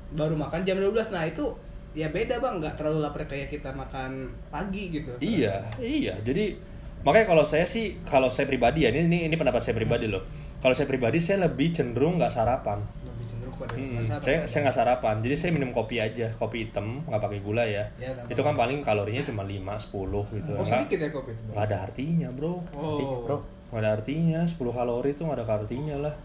baru 0.10 0.36
makan 0.36 0.62
jam 0.62 0.76
12 0.76 1.08
Nah 1.10 1.24
itu 1.24 1.56
ya 1.94 2.08
beda 2.08 2.38
bang, 2.38 2.60
nggak 2.60 2.76
terlalu 2.76 3.00
lapar 3.00 3.24
kayak 3.24 3.48
kita 3.48 3.72
makan 3.72 4.28
pagi 4.48 4.92
gitu. 4.94 5.16
Iya, 5.18 5.64
iya. 5.80 6.20
Jadi 6.20 6.60
makanya 7.08 7.26
kalau 7.26 7.42
saya 7.42 7.64
sih, 7.64 8.04
kalau 8.04 8.28
saya 8.28 8.44
pribadi 8.46 8.84
ya, 8.84 8.92
ini 8.92 9.00
ini, 9.02 9.18
ini 9.24 9.36
pendapat 9.36 9.64
saya 9.64 9.72
pribadi 9.74 10.06
loh. 10.06 10.28
Kalau 10.58 10.76
saya 10.76 10.84
pribadi 10.86 11.18
saya 11.18 11.48
lebih 11.48 11.72
cenderung 11.72 12.20
nggak 12.20 12.28
sarapan. 12.30 12.84
Lebih 13.00 13.26
cenderung 13.26 13.54
kepada 13.56 13.72
Hmm, 13.74 13.96
sarapan. 13.98 14.20
saya 14.20 14.38
saya 14.44 14.60
nggak 14.62 14.76
sarapan. 14.76 15.16
Jadi 15.22 15.36
saya 15.38 15.52
minum 15.52 15.72
kopi 15.72 15.96
aja, 15.98 16.28
kopi 16.36 16.68
hitam 16.68 17.02
nggak 17.02 17.22
pakai 17.22 17.40
gula 17.40 17.64
ya. 17.64 17.88
Ya, 17.96 18.12
itu 18.26 18.42
kan 18.42 18.54
paling 18.54 18.82
kalorinya 18.82 19.24
cuma 19.24 19.42
5 19.42 19.80
10 19.80 20.28
gitu. 20.34 20.52
Oh 20.52 20.60
Nggak- 20.60 20.84
sedikit 20.84 21.00
ya 21.00 21.10
kopi 21.10 21.32
itu 21.32 21.42
nggak 21.48 21.64
ada 21.64 21.78
artinya, 21.82 22.28
Bro. 22.30 22.54
Oh, 22.72 23.24
Bro. 23.24 23.38
Nggak 23.68 23.80
ada 23.80 23.92
artinya, 23.94 24.40
10 24.44 24.70
kalori 24.70 25.10
itu 25.10 25.22
nggak 25.24 25.38
ada 25.38 25.48
artinya 25.56 25.98
lah. 26.02 26.16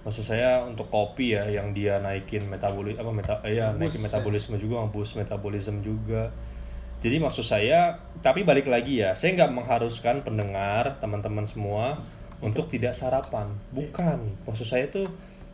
maksud 0.00 0.20
saya 0.22 0.60
untuk 0.60 0.84
kopi 0.88 1.32
ya 1.32 1.48
yang 1.48 1.72
dia 1.72 1.96
naikin 1.96 2.44
metabolis 2.44 2.92
apa 2.94 3.08
meta 3.08 3.40
eh, 3.40 3.56
ya 3.56 3.72
naikin 3.72 3.98
ya. 3.98 4.04
metabolisme 4.04 4.60
juga 4.60 4.84
ngeboost 4.84 5.16
metabolisme 5.16 5.80
juga 5.80 6.28
jadi 7.04 7.20
maksud 7.20 7.44
saya 7.44 8.00
tapi 8.24 8.48
balik 8.48 8.64
lagi 8.64 9.04
ya 9.04 9.12
saya 9.12 9.36
nggak 9.36 9.52
mengharuskan 9.52 10.24
pendengar 10.24 10.96
teman-teman 11.04 11.44
semua 11.44 12.00
untuk 12.40 12.68
tidak 12.72 12.96
sarapan. 12.96 13.52
Bukan. 13.72 14.44
Maksud 14.48 14.64
saya 14.64 14.88
tuh 14.88 15.08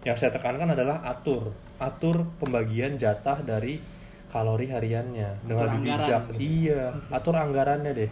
yang 0.06 0.14
saya 0.14 0.30
tekankan 0.30 0.74
adalah 0.74 1.02
atur. 1.02 1.50
Atur 1.82 2.22
pembagian 2.38 2.94
jatah 2.98 3.42
dari 3.42 3.82
kalori 4.30 4.70
hariannya 4.70 5.42
dengan 5.42 5.66
lebih 5.74 5.80
bijak. 5.90 6.22
gitu. 6.30 6.38
iya 6.38 6.94
atur 7.10 7.34
anggarannya 7.34 7.92
deh 7.92 8.10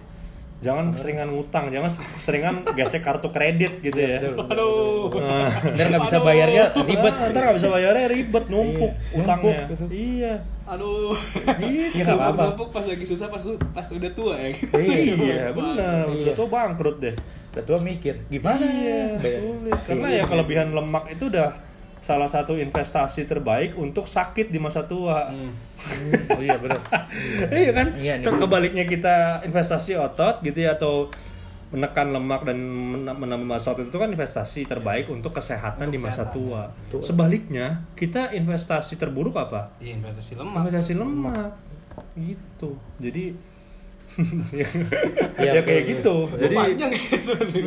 jangan 0.59 0.91
keseringan 0.91 1.31
ngutang 1.31 1.71
jangan 1.71 1.87
keseringan 2.13 2.55
gesek 2.75 3.01
kartu 3.01 3.31
kredit 3.31 3.79
gitu 3.79 3.95
ya 3.95 4.19
Aduh. 4.27 5.07
Nah. 5.15 5.55
Dan 5.71 5.85
nggak 5.89 6.03
bisa 6.03 6.19
bayarnya 6.19 6.75
ribet. 6.77 7.15
Ah, 7.15 7.31
ntar 7.31 7.41
nggak 7.45 7.57
bisa 7.57 7.69
bayarnya 7.69 8.07
ribet 8.09 8.45
numpuk 8.47 8.91
Iya, 8.91 9.17
utangnya 9.17 9.47
numpuk 9.55 9.71
gitu. 9.71 9.85
iya 9.89 10.35
Aduh. 10.65 11.15
Iya, 11.57 11.85
nggak 11.97 12.11
apa-apa. 12.13 12.43
Numpuk 12.51 12.69
pas 12.71 12.85
lagi 12.85 13.05
susah 13.05 13.27
pas 13.27 13.45
pas 13.71 13.87
udah 13.89 14.11
tua 14.13 14.35
ya. 14.37 14.49
iya 14.75 15.45
benar 15.51 16.05
Iya. 16.09 16.17
sudah 16.19 16.35
tuh 16.35 16.49
bangkrut 16.49 16.99
deh 16.99 17.15
Ketua 17.49 17.79
mikir 17.81 18.15
gimana 18.27 18.61
iya 18.61 19.15
sulit 19.17 19.79
karena 19.85 20.09
Iya. 20.11 20.19
ya 20.19 20.25
kelebihan 20.27 20.69
lemak 20.71 21.07
itu 21.09 21.27
udah 21.29 21.49
salah 22.01 22.27
satu 22.27 22.55
investasi 22.55 23.25
terbaik 23.25 23.75
untuk 23.75 24.07
sakit 24.07 24.49
di 24.49 24.59
masa 24.59 24.85
tua 24.85 25.27
Hmm. 25.27 25.51
Oh 26.31 26.41
iya 26.41 26.57
benar 26.57 26.79
iya 27.49 27.71
kan 27.71 27.87
Iya, 27.95 28.13
nih. 28.17 28.25
Ter- 28.25 28.39
kebaliknya 28.39 28.85
kita 28.85 29.17
investasi 29.43 29.95
otot 29.95 30.41
gitu 30.41 30.59
ya 30.61 30.75
atau 30.75 31.07
menekan 31.69 32.11
lemak 32.11 32.43
dan 32.43 32.57
men- 32.57 33.05
menambah 33.05 33.45
massa 33.47 33.71
otot 33.71 33.85
itu 33.85 33.95
kan 33.95 34.09
investasi 34.09 34.65
terbaik 34.65 35.07
untuk 35.07 35.31
kesehatan 35.33 35.85
Untuk 35.85 35.95
di 35.95 36.01
masa 36.01 36.25
kesehatan. 36.25 36.35
tua. 36.35 36.63
Betul. 36.83 37.01
Sebaliknya, 37.05 37.67
kita 37.93 38.33
investasi 38.33 38.97
terburuk 38.97 39.37
apa? 39.37 39.69
Iya 39.77 39.99
investasi 39.99 40.35
lemak. 40.35 40.65
Investasi 40.65 40.93
lemak. 40.95 41.51
Gitu. 42.15 42.71
Jadi 42.99 43.25
ya, 44.51 44.65
Iya, 45.37 45.51
ya 45.53 45.61
kayak 45.61 45.83
betul, 45.85 45.93
gitu. 45.93 46.15
betul. 46.27 46.41
Jadi 46.41 46.55
panjang 46.57 46.91
ya 46.91 47.01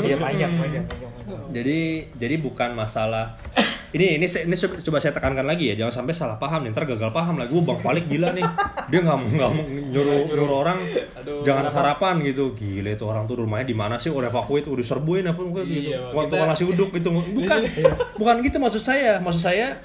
iya 0.02 0.16
panjang 0.18 0.52
panjang, 0.52 0.84
panjang. 0.90 1.42
jadi 1.54 1.80
jadi 2.18 2.36
bukan 2.40 2.70
masalah 2.74 3.38
ini 3.92 4.16
ini 4.16 4.26
ini 4.26 4.56
coba 4.58 4.98
saya 4.98 5.12
tekankan 5.12 5.44
lagi 5.44 5.68
ya 5.68 5.76
jangan 5.76 6.04
sampai 6.04 6.14
salah 6.16 6.40
paham 6.40 6.64
nih 6.64 6.72
ntar 6.72 6.88
gagal 6.88 7.12
paham 7.12 7.36
lagi 7.36 7.52
Wah, 7.52 7.64
bang 7.68 7.80
Falik 7.80 8.06
gila 8.08 8.32
nih. 8.32 8.46
Dia 8.88 9.00
nggak 9.00 9.18
mau 9.18 9.28
nggak 9.30 9.50
mau 9.52 9.64
nyuruh 9.68 10.18
nyuruh 10.26 10.50
orang 10.58 10.80
Aduh, 11.20 11.44
jangan 11.44 11.68
sarapan 11.68 12.24
gitu. 12.24 12.56
Gila 12.56 12.90
itu 12.90 13.04
orang 13.04 13.24
tuh 13.26 13.44
rumahnya 13.44 13.68
di 13.68 13.76
mana 13.76 13.96
sih? 13.96 14.08
Udah 14.08 14.28
evakuate 14.28 14.68
udah 14.68 14.82
serbuin 14.82 15.28
apa 15.28 15.40
gitu. 15.44 15.60
Iya, 15.92 16.08
Tukang- 16.10 16.32
kita- 16.32 16.48
nasi 16.48 16.64
uduk 16.64 16.90
gitu. 16.92 17.10
Bukan 17.12 17.60
bukan 18.16 18.36
gitu 18.42 18.58
maksud 18.58 18.80
saya. 18.80 19.20
Maksud 19.20 19.44
saya 19.44 19.76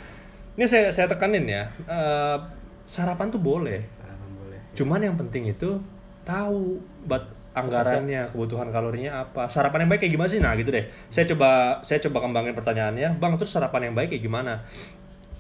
ini 0.55 0.65
saya 0.65 0.89
saya 0.89 1.07
tekanin 1.07 1.45
ya 1.45 1.67
eh, 1.85 2.37
sarapan 2.83 3.29
tuh 3.29 3.39
boleh. 3.39 3.83
Sarapan 3.97 4.31
boleh. 4.35 4.59
Cuman 4.73 5.01
yang 5.03 5.17
penting 5.17 5.51
itu 5.51 5.83
tahu 6.23 6.79
bat 7.03 7.27
anggarannya, 7.57 8.29
kebutuhan 8.29 8.69
kalorinya 8.69 9.25
apa. 9.25 9.49
Sarapan 9.49 9.89
yang 9.89 9.91
baik 9.91 10.05
kayak 10.05 10.13
gimana 10.13 10.29
sih? 10.29 10.39
Nah, 10.39 10.53
gitu 10.55 10.69
deh. 10.69 10.85
Saya 11.09 11.25
coba 11.33 11.49
saya 11.81 11.99
coba 12.05 12.21
kembangin 12.23 12.53
pertanyaannya. 12.53 13.17
Bang, 13.17 13.35
terus 13.35 13.51
sarapan 13.51 13.89
yang 13.89 13.95
baik 13.97 14.13
kayak 14.13 14.23
gimana? 14.23 14.61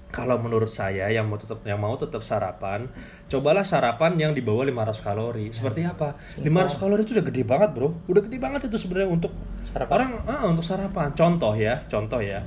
Kalau 0.07 0.41
menurut 0.41 0.71
saya 0.71 1.13
yang 1.13 1.29
mau 1.29 1.37
tetap 1.37 1.61
yang 1.63 1.77
mau 1.77 1.93
tetap 1.93 2.25
sarapan, 2.25 2.89
cobalah 3.29 3.61
sarapan 3.61 4.17
yang 4.17 4.33
di 4.33 4.41
bawah 4.41 4.65
500 4.65 5.05
kalori. 5.05 5.47
Seperti 5.53 5.85
apa? 5.85 6.17
500 6.41 6.81
kalori 6.81 7.05
itu 7.05 7.13
udah 7.13 7.27
gede 7.27 7.43
banget, 7.45 7.71
Bro. 7.77 7.93
Udah 8.09 8.25
gede 8.25 8.39
banget 8.41 8.65
itu 8.65 8.81
sebenarnya 8.81 9.13
untuk 9.13 9.33
Sarapan. 9.69 9.93
orang 9.93 10.11
ah, 10.25 10.43
untuk 10.49 10.65
sarapan. 10.65 11.13
Contoh 11.13 11.53
ya, 11.53 11.85
contoh 11.85 12.25
ya. 12.25 12.41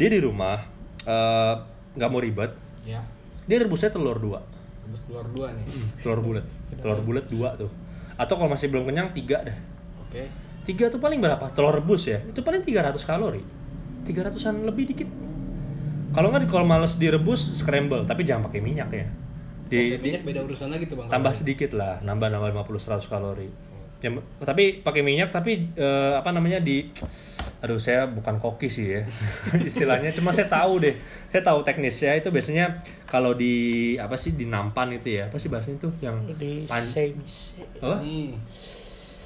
Dia 0.00 0.08
di 0.08 0.16
rumah 0.16 0.64
eh, 1.04 1.54
nggak 1.92 2.08
mau 2.08 2.22
ribet, 2.22 2.54
Ya. 2.88 3.04
dia 3.44 3.58
rebusnya 3.60 3.90
telur 3.92 4.16
dua 4.16 4.40
Rebus 4.86 5.04
telur 5.04 5.26
dua 5.28 5.52
nih. 5.52 5.66
telur 6.00 6.22
bulat 6.22 6.46
telur 6.80 7.00
bulat 7.02 7.26
dua 7.28 7.48
tuh 7.58 7.68
atau 8.20 8.36
kalau 8.36 8.52
masih 8.52 8.68
belum 8.68 8.84
kenyang 8.84 9.16
tiga 9.16 9.40
deh. 9.40 9.56
Oke. 10.04 10.28
tiga 10.68 10.92
tuh 10.92 11.00
paling 11.00 11.16
berapa? 11.16 11.48
Telur 11.56 11.72
rebus 11.72 12.04
ya? 12.04 12.20
Itu 12.20 12.44
paling 12.44 12.60
300 12.60 13.00
kalori. 13.00 13.40
300an 14.04 14.68
lebih 14.68 14.92
dikit. 14.92 15.08
Kalau 16.12 16.28
nggak 16.28 16.44
kalau 16.52 16.68
males 16.68 17.00
direbus 17.00 17.56
scramble. 17.56 18.04
Tapi 18.04 18.28
jangan 18.28 18.52
pakai 18.52 18.60
minyak 18.60 18.92
ya. 18.92 19.08
Di, 19.70 19.96
Oke, 19.96 20.04
minyak 20.04 20.22
beda 20.26 20.44
urusan 20.44 20.68
lagi 20.68 20.84
tuh 20.90 21.00
bang. 21.00 21.08
tambah 21.08 21.32
sedikit 21.32 21.72
lah. 21.72 22.02
Nambah 22.04 22.28
nambah 22.28 22.50
50 22.68 23.00
100 23.00 23.08
kalori. 23.08 23.48
Ya, 24.00 24.08
tapi 24.42 24.80
pakai 24.80 25.00
minyak 25.04 25.28
tapi 25.28 25.72
eh, 25.76 26.12
apa 26.16 26.32
namanya 26.32 26.60
di 26.60 26.88
aduh 27.60 27.76
saya 27.76 28.08
bukan 28.08 28.40
koki 28.40 28.66
sih 28.66 28.86
ya 28.88 29.02
istilahnya 29.68 30.10
cuma 30.10 30.32
saya 30.32 30.48
tahu 30.48 30.80
deh 30.80 30.96
saya 31.28 31.44
tahu 31.44 31.60
teknisnya 31.60 32.16
itu 32.16 32.32
biasanya 32.32 32.80
kalau 33.04 33.36
di 33.36 33.54
apa 33.96 34.16
sih 34.16 34.32
di 34.32 34.48
nampan 34.48 34.96
itu 34.96 35.20
ya 35.20 35.28
apa 35.28 35.36
sih 35.36 35.52
bahasanya 35.52 35.76
itu 35.76 35.88
yang 36.00 36.16
di 36.34 36.64
pan- 36.64 36.80
same? 36.82 37.20
Nih. 38.00 38.32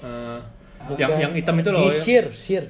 Eh, 0.05 0.39
Bukan. 0.85 0.99
yang 1.01 1.13
yang 1.17 1.33
hitam 1.33 1.57
itu 1.57 1.71
loh 1.71 1.87
di 1.87 1.95
ya. 1.95 2.03
sir 2.03 2.25
sir 2.29 2.65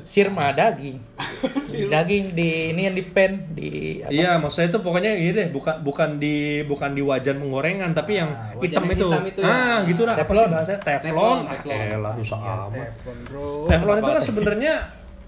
sir 0.00 0.26
mah 0.26 0.50
daging 0.50 0.96
daging 1.92 2.32
di 2.32 2.48
ini 2.70 2.86
yang 2.86 2.94
di 2.94 3.04
pen 3.04 3.32
di 3.50 3.70
apa? 4.00 4.08
Iya, 4.08 4.30
maksud 4.36 4.56
saya 4.56 4.66
itu 4.68 4.78
pokoknya 4.78 5.12
ini 5.12 5.30
deh, 5.30 5.48
bukan 5.48 5.76
bukan 5.80 6.16
di 6.16 6.36
bukan 6.62 6.90
di 6.90 7.02
wajan 7.02 7.36
penggorengan, 7.36 7.90
tapi 7.90 8.16
yang 8.16 8.30
Ah, 8.30 8.54
hitam 8.56 8.86
itu. 8.86 9.04
hitam 9.04 9.24
itu 9.24 9.40
ya. 9.40 9.50
ah, 9.50 9.78
gitu 9.84 10.02
lah. 10.02 10.14
Teflon. 10.14 10.48
Teflon. 10.48 10.78
Teflon, 10.80 11.38
teflon. 11.44 11.76
Ah, 11.76 11.86
elah, 11.90 12.12
susah 12.14 12.38
amat. 12.38 12.72
Teflon 12.72 13.18
bro. 13.24 13.48
Teflon 13.66 13.96
itu 13.98 14.10
kan 14.10 14.22
sebenarnya 14.22 14.74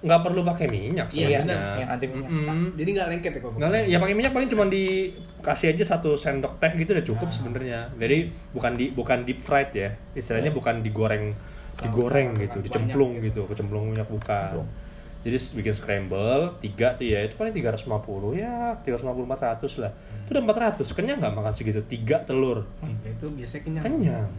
nggak 0.03 0.21
perlu 0.21 0.41
pakai 0.43 0.67
minyak 0.67 1.07
Iya, 1.09 1.39
sebenarnya. 1.39 1.59
yang 1.79 1.89
anti 1.89 2.07
minyak. 2.09 2.27
Mm-mm. 2.27 2.61
Jadi 2.75 2.89
nggak 2.93 3.09
lengket 3.09 3.33
ya 3.33 3.41
kok. 3.41 3.51
Nggak 3.55 3.71
ya 3.85 3.97
pakai 3.99 4.15
minyak 4.15 4.33
paling 4.33 4.49
cuma 4.49 4.65
dikasih 4.67 5.67
aja 5.71 5.85
satu 5.89 6.15
sendok 6.15 6.59
teh 6.59 6.73
gitu 6.73 6.91
udah 6.91 7.05
cukup 7.05 7.29
Ah. 7.29 7.33
sebenarnya. 7.33 7.79
Jadi 7.95 8.19
bukan 8.51 8.73
di 8.75 8.91
bukan 8.91 9.19
deep 9.23 9.39
fried 9.39 9.71
ya. 9.71 9.95
Istilahnya 10.13 10.51
bukan 10.51 10.81
digoreng 10.81 11.35
digoreng 11.79 12.29
gitu, 12.35 12.53
makan 12.55 12.65
dicemplung 12.65 13.11
banyak 13.13 13.25
gitu, 13.27 13.41
kecemplung 13.47 13.85
minyak 13.89 14.07
bukan. 14.07 14.53
Jadi 15.23 15.37
bikin 15.55 15.73
scramble, 15.73 16.59
tiga 16.59 16.93
tuh 16.93 17.07
ya, 17.07 17.23
itu 17.23 17.33
paling 17.33 17.55
350 17.55 17.87
ya, 18.35 18.75
350 18.77 19.23
400 19.25 19.79
lah. 19.79 19.93
Itu 20.21 20.31
udah 20.31 20.43
400, 20.43 20.83
kenyang 20.91 21.19
nggak 21.19 21.33
makan 21.33 21.53
segitu? 21.53 21.79
Tiga 21.83 22.19
telur, 22.21 22.67
Tiga 22.81 23.09
itu 23.09 23.27
biasanya 23.31 23.63
kenyang. 23.63 23.85
kenyang. 23.85 24.31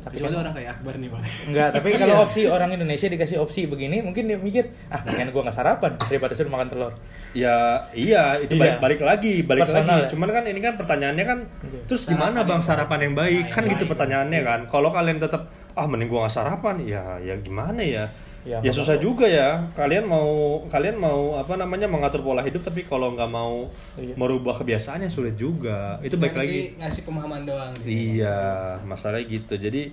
Tapi 0.00 0.20
Kecuali 0.20 0.32
kan- 0.32 0.42
orang 0.42 0.54
kayak 0.54 0.70
Akbar 0.70 0.94
nih 0.94 1.08
bang. 1.08 1.24
Enggak, 1.48 1.68
tapi 1.70 1.86
kalau 1.98 2.14
Iya. 2.14 2.24
opsi 2.24 2.40
orang 2.46 2.70
Indonesia 2.72 3.06
dikasih 3.06 3.36
opsi 3.38 3.60
begini, 3.64 4.00
mungkin 4.00 4.24
dia 4.26 4.36
mikir, 4.38 4.64
ah 4.86 5.00
mendingan 5.02 5.28
gua 5.30 5.42
nggak 5.44 5.56
sarapan 5.56 5.92
daripada 5.98 6.32
suruh 6.34 6.48
makan 6.50 6.68
telur. 6.68 6.92
Ya 7.32 7.56
iya 7.90 8.36
itu 8.38 8.52
Iya. 8.54 8.60
balik 8.60 8.76
balik 8.80 9.00
lagi 9.02 9.34
balik 9.42 9.64
Personal 9.64 9.84
lagi. 9.86 10.00
ya? 10.02 10.08
Cuman 10.08 10.28
kan 10.30 10.44
ini 10.44 10.60
kan 10.60 10.74
pertanyaannya 10.74 11.24
kan 11.24 11.38
Iya. 11.62 11.80
terus 11.86 12.04
gimana 12.06 12.38
bang 12.42 12.52
yang 12.54 12.60
sarapan 12.60 12.98
yang 13.02 13.14
baik 13.14 13.44
Nah, 13.44 13.48
kan 13.50 13.62
yang 13.62 13.72
gitu 13.72 13.82
baik. 13.82 13.92
pertanyaannya 13.92 14.40
kan. 14.42 14.60
Kalau 14.66 14.88
kalian 14.90 15.18
tetap 15.18 15.42
ah 15.74 15.84
mending 15.84 16.06
gua 16.06 16.24
nggak 16.24 16.34
sarapan 16.34 16.76
ya 16.80 17.18
ya 17.18 17.34
gimana 17.38 17.82
ya. 17.82 18.06
Ya, 18.44 18.60
Ya, 18.60 18.70
susah 18.70 19.00
juga 19.00 19.24
ya. 19.24 19.72
Kalian 19.72 20.04
mau 20.04 20.28
kalian 20.68 21.00
mau 21.00 21.32
apa 21.34 21.56
namanya 21.56 21.88
mengatur 21.88 22.20
pola 22.20 22.44
hidup 22.44 22.60
tapi 22.60 22.84
kalau 22.84 23.08
nggak 23.10 23.26
mau 23.26 23.72
Iya. 23.96 24.12
merubah 24.14 24.52
kebiasaannya 24.54 25.08
sulit 25.08 25.32
juga. 25.34 25.96
Itu 25.98 26.20
baik 26.20 26.36
lagi. 26.36 26.76
Ngasih 26.76 27.02
pemahaman 27.02 27.42
doang. 27.42 27.72
gitu. 27.72 27.88
Iya, 27.88 28.36
masalahnya 28.84 29.24
gitu. 29.26 29.56
Jadi 29.56 29.88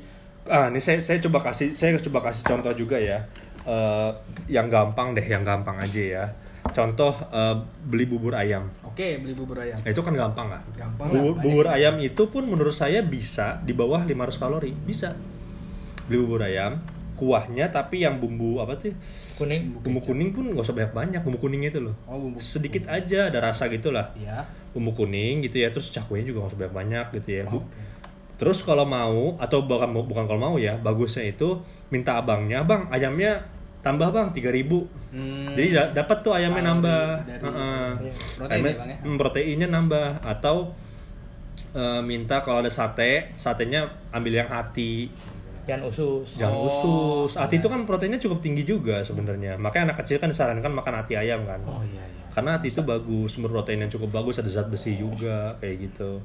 ah 0.45 0.67
ini 0.67 0.83
saya 0.83 0.99
saya 0.99 1.21
coba 1.21 1.47
kasih 1.47 1.71
saya 1.71 1.95
coba 1.95 2.27
kasih 2.27 2.43
contoh 2.43 2.75
juga 2.75 2.99
ya. 2.99 3.23
Eh, 3.63 4.09
yang 4.51 4.67
gampang 4.67 5.15
deh, 5.15 5.23
yang 5.23 5.47
gampang 5.47 5.79
aja 5.79 6.01
ya. 6.03 6.25
Contoh 6.67 7.15
eh, 7.31 7.55
beli 7.81 8.03
bubur 8.03 8.35
ayam. 8.35 8.67
Oke 8.83 9.15
beli 9.15 9.31
bubur 9.31 9.63
ayam. 9.63 9.79
Nah, 9.79 9.87
itu 9.87 10.01
kan 10.03 10.11
gampang? 10.11 10.51
Gampang 10.75 11.07
lah, 11.07 11.15
Bubur, 11.15 11.33
banyak. 11.33 11.43
bubur 11.47 11.65
ayam 11.71 11.95
itu 11.97 12.27
pun 12.27 12.43
menurut 12.43 12.75
saya 12.75 12.99
bisa 12.99 13.63
di 13.63 13.71
bawah 13.71 14.03
500 14.03 14.35
kalori, 14.35 14.75
bisa. 14.75 15.15
Beli 16.05 16.17
bubur 16.19 16.41
ayam, 16.41 16.79
kuahnya 17.13 17.69
tapi 17.69 18.01
yang 18.01 18.17
bumbu 18.17 18.57
apa 18.57 18.73
tuh? 18.75 18.93
Kuning. 19.35 19.77
Bumbu 19.77 20.01
kuning 20.01 20.29
pun 20.31 20.47
nggak 20.47 20.63
usah 20.63 20.73
banyak 20.73 20.93
banyak, 20.93 21.21
bumbu 21.21 21.39
kuningnya 21.39 21.69
itu 21.69 21.81
loh. 21.81 21.95
Oh 22.05 22.17
bumbu. 22.17 22.37
Sedikit 22.37 22.87
aja 22.87 23.27
ada 23.27 23.39
rasa 23.41 23.67
gitu 23.67 23.89
lah. 23.89 24.09
Iya. 24.13 24.41
Bumbu 24.71 24.95
kuning 24.95 25.41
gitu 25.41 25.59
ya, 25.59 25.69
terus 25.69 25.89
cakuenya 25.89 26.25
juga 26.25 26.45
nggak 26.45 26.51
usah 26.51 26.59
banyak 26.59 26.75
banyak 26.75 27.05
gitu 27.17 27.29
ya. 27.31 27.43
Bu- 27.45 27.61
Oke. 27.61 27.81
Terus 28.35 28.65
kalau 28.65 28.83
mau 28.83 29.37
atau 29.37 29.61
bahkan 29.61 29.93
bukan 29.93 30.25
kalau 30.25 30.41
mau 30.41 30.55
ya, 30.57 30.73
bagusnya 30.75 31.29
itu 31.29 31.61
minta 31.89 32.17
abangnya, 32.17 32.65
"Bang, 32.65 32.89
ayamnya 32.89 33.37
tambah 33.81 34.09
Bang 34.09 34.33
3000." 34.33 34.89
Hmm. 35.13 35.45
Jadi 35.53 35.69
da- 35.71 35.93
dapat 35.93 36.17
tuh 36.21 36.33
ayamnya 36.33 36.57
Kalori 36.57 36.69
nambah. 36.73 37.05
dari- 37.21 37.43
Heeh. 37.43 37.85
Protein 38.33 38.49
Ayamnya- 38.49 38.65
ya, 38.65 38.79
Bang, 38.79 38.89
ya? 38.89 38.97
hmm, 38.99 39.17
proteinnya 39.17 39.67
nambah 39.69 40.07
atau 40.23 40.73
eh, 41.71 42.01
minta 42.01 42.41
kalau 42.41 42.59
ada 42.59 42.67
sate, 42.67 43.31
satenya 43.37 43.85
ambil 44.11 44.33
yang 44.35 44.49
hati, 44.49 45.07
Jangan 45.67 45.83
usus. 45.87 46.27
jangan 46.35 46.57
Oh, 46.57 46.67
usus. 46.67 47.37
Hati 47.37 47.57
iya. 47.57 47.61
itu 47.61 47.67
kan 47.69 47.79
proteinnya 47.85 48.19
cukup 48.21 48.39
tinggi 48.41 48.63
juga 48.65 49.05
sebenarnya. 49.05 49.55
Makanya 49.61 49.93
anak 49.93 49.97
kecil 50.05 50.17
kan 50.17 50.33
disarankan 50.33 50.71
makan 50.73 50.93
hati 51.05 51.13
ayam 51.17 51.45
kan. 51.45 51.61
Oh 51.63 51.85
iya 51.85 52.01
iya. 52.01 52.23
Karena 52.31 52.57
hati 52.57 52.71
itu 52.71 52.81
bagus, 52.81 53.35
sumber 53.35 53.51
protein 53.51 53.83
yang 53.85 53.91
cukup 53.91 54.09
bagus, 54.09 54.39
ada 54.41 54.49
zat 54.49 54.71
besi 54.71 54.95
juga 54.97 55.59
kayak 55.61 55.75
gitu. 55.91 56.23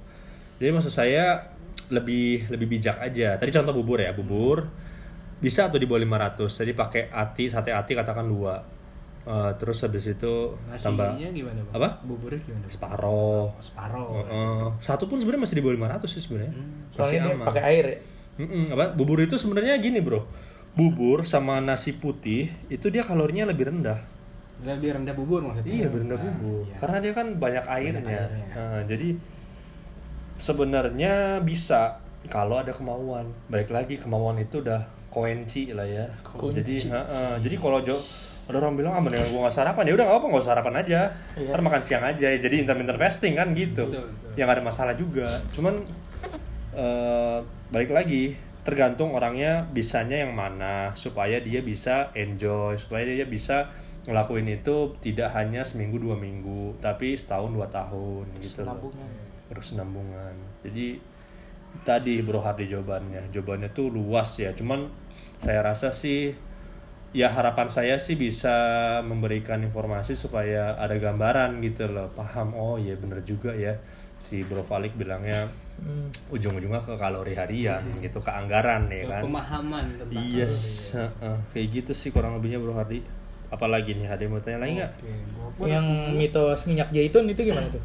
Jadi 0.57 0.71
maksud 0.73 0.93
saya 0.95 1.52
lebih 1.93 2.49
lebih 2.49 2.66
bijak 2.78 2.97
aja. 3.02 3.37
Tadi 3.37 3.50
contoh 3.52 3.75
bubur 3.76 4.00
ya, 4.00 4.16
bubur 4.16 4.64
bisa 5.37 5.69
atau 5.69 5.76
di 5.76 5.85
bawah 5.85 6.00
500. 6.00 6.49
Jadi 6.49 6.73
pakai 6.73 7.02
ati, 7.12 7.52
sate 7.52 7.71
ati 7.75 7.93
katakan 7.93 8.25
dua. 8.25 8.76
Eh, 9.26 9.50
terus 9.59 9.83
habis 9.83 10.07
itu 10.07 10.55
tambah 10.78 11.19
Nasinya 11.19 11.35
gimana 11.35 11.59
bang? 11.66 11.75
Apa? 11.75 11.88
Buburnya 12.07 12.38
gimana? 12.47 12.62
Bang? 12.62 12.71
separoh. 12.71 13.47
Separoh. 13.59 14.23
Heeh. 14.23 14.64
satu 14.78 15.11
pun 15.11 15.19
sebenarnya 15.19 15.43
masih 15.43 15.57
di 15.59 15.62
bawah 15.66 15.75
500 15.99 16.07
sih 16.07 16.23
sebenarnya. 16.23 16.55
Masih 16.55 16.95
Soalnya 16.95 17.21
dia 17.26 17.35
aman. 17.35 17.47
pakai 17.50 17.62
air 17.66 17.85
ya. 17.90 17.99
Mm-mm, 18.37 18.69
apa? 18.71 18.93
Bubur 18.93 19.19
itu 19.19 19.35
sebenarnya 19.35 19.76
gini, 19.76 19.99
Bro. 19.99 20.25
Bubur 20.73 21.25
sama 21.25 21.57
nasi 21.59 21.93
putih 21.93 22.52
itu 22.69 22.87
dia 22.88 23.00
kalorinya 23.00 23.49
lebih 23.49 23.73
rendah. 23.73 23.97
Lebih 24.61 24.97
rendah 24.97 25.12
bubur 25.12 25.40
maksudnya? 25.40 25.73
Iya, 25.73 25.85
lebih 25.88 25.99
rendah 26.05 26.16
Nah, 26.16 26.25
bubur. 26.31 26.62
iya. 26.64 26.76
Karena 26.76 26.97
dia 27.00 27.12
kan 27.12 27.26
banyak 27.35 27.64
airnya. 27.64 28.00
airnya. 28.05 28.47
Nah, 28.52 28.81
jadi 28.85 29.09
sebenarnya 30.37 31.40
bisa 31.40 32.00
kalau 32.28 32.61
ada 32.61 32.73
kemauan. 32.73 33.33
Balik 33.49 33.71
lagi 33.71 33.97
kemauan 33.97 34.37
itu 34.37 34.61
udah 34.61 34.85
koenci 35.09 35.73
lah 35.73 35.87
ya. 35.87 36.05
Kunci. 36.23 36.61
Jadi, 36.61 36.75
heeh. 36.88 37.33
jadi 37.40 37.57
kalau 37.57 37.81
jo 37.81 37.97
ada 38.47 38.62
orang 38.62 38.78
bilang 38.78 38.95
ah 38.95 39.02
mendingan 39.02 39.26
gua 39.35 39.50
nggak 39.50 39.57
sarapan 39.59 39.90
ya 39.90 39.95
udah 39.99 40.07
nggak 40.07 40.19
apa 40.23 40.26
nggak 40.31 40.43
usah 40.47 40.50
sarapan 40.55 40.75
aja 40.78 41.00
Iya. 41.35 41.50
ntar 41.50 41.61
makan 41.66 41.83
siang 41.83 42.05
aja 42.07 42.28
jadi 42.31 42.55
intermittent 42.62 42.95
fasting 42.95 43.35
kan 43.35 43.50
gitu 43.50 43.90
Betul, 43.90 44.07
betul. 44.07 44.31
yang 44.38 44.47
ada 44.47 44.62
masalah 44.62 44.95
juga 44.95 45.26
cuman 45.50 45.83
eh, 46.76 47.38
balik 47.73 47.90
lagi 47.90 48.37
tergantung 48.62 49.14
orangnya 49.14 49.64
bisanya 49.71 50.26
yang 50.26 50.35
mana 50.35 50.90
supaya 50.99 51.38
dia 51.38 51.62
bisa 51.62 52.11
enjoy 52.12 52.75
supaya 52.76 53.06
dia 53.06 53.25
bisa 53.25 53.71
ngelakuin 54.06 54.47
itu 54.50 54.95
tidak 55.02 55.35
hanya 55.35 55.62
seminggu 55.62 55.99
dua 55.99 56.18
minggu 56.18 56.78
tapi 56.83 57.14
setahun 57.18 57.50
dua 57.50 57.66
tahun 57.71 58.26
gitu 58.42 58.62
loh. 58.62 58.76
Senambungan. 58.76 59.11
berkesinambungan 59.47 60.35
jadi 60.66 60.99
tadi 61.85 62.23
bro 62.25 62.40
Hardy 62.40 62.71
jawabannya. 62.71 63.28
Jawabannya 63.35 63.68
tuh 63.75 63.92
luas 63.92 64.38
ya. 64.38 64.54
Cuman 64.54 64.88
saya 65.37 65.61
rasa 65.61 65.92
sih 65.92 66.33
ya 67.12 67.33
harapan 67.33 67.68
saya 67.68 67.97
sih 67.97 68.16
bisa 68.16 68.52
memberikan 69.04 69.61
informasi 69.64 70.16
supaya 70.16 70.78
ada 70.78 70.97
gambaran 70.97 71.61
gitu 71.61 71.90
loh. 71.90 72.09
Paham? 72.14 72.56
Oh 72.56 72.76
iya 72.80 72.97
bener 72.97 73.21
juga 73.26 73.52
ya 73.52 73.76
si 74.16 74.42
bro 74.42 74.61
Falik 74.61 74.92
bilangnya 74.92 75.46
Hmm. 75.76 76.08
ujung-ujungnya 76.30 76.80
ke 76.80 76.96
kalori 76.96 77.32
harian 77.32 77.85
gitu 78.00 78.16
ke 78.16 78.30
anggaran 78.30 78.88
ya 78.88 79.04
Ke 79.04 79.11
kan 79.11 79.23
Pemahaman 79.23 79.85
tentang 79.94 80.25
yes 80.26 80.56
kalori. 80.88 81.04
heeh. 81.20 81.37
kayak 81.52 81.66
gitu 81.70 81.92
sih 81.92 82.08
kurang 82.08 82.32
lebihnya 82.32 82.56
bro 82.56 82.73
Hardy 82.73 83.04
apalagi 83.46 83.92
nih 83.92 84.08
Hardy 84.08 84.25
mau 84.25 84.40
tanya 84.40 84.64
lagi 84.64 84.73
nggak 84.75 84.92
pun- 85.54 85.68
Yang 85.68 85.87
mitos 86.14 86.64
minyak 86.64 86.88
zaitun 86.90 87.28
itu 87.28 87.42
gimana 87.42 87.68
tuh? 87.68 87.85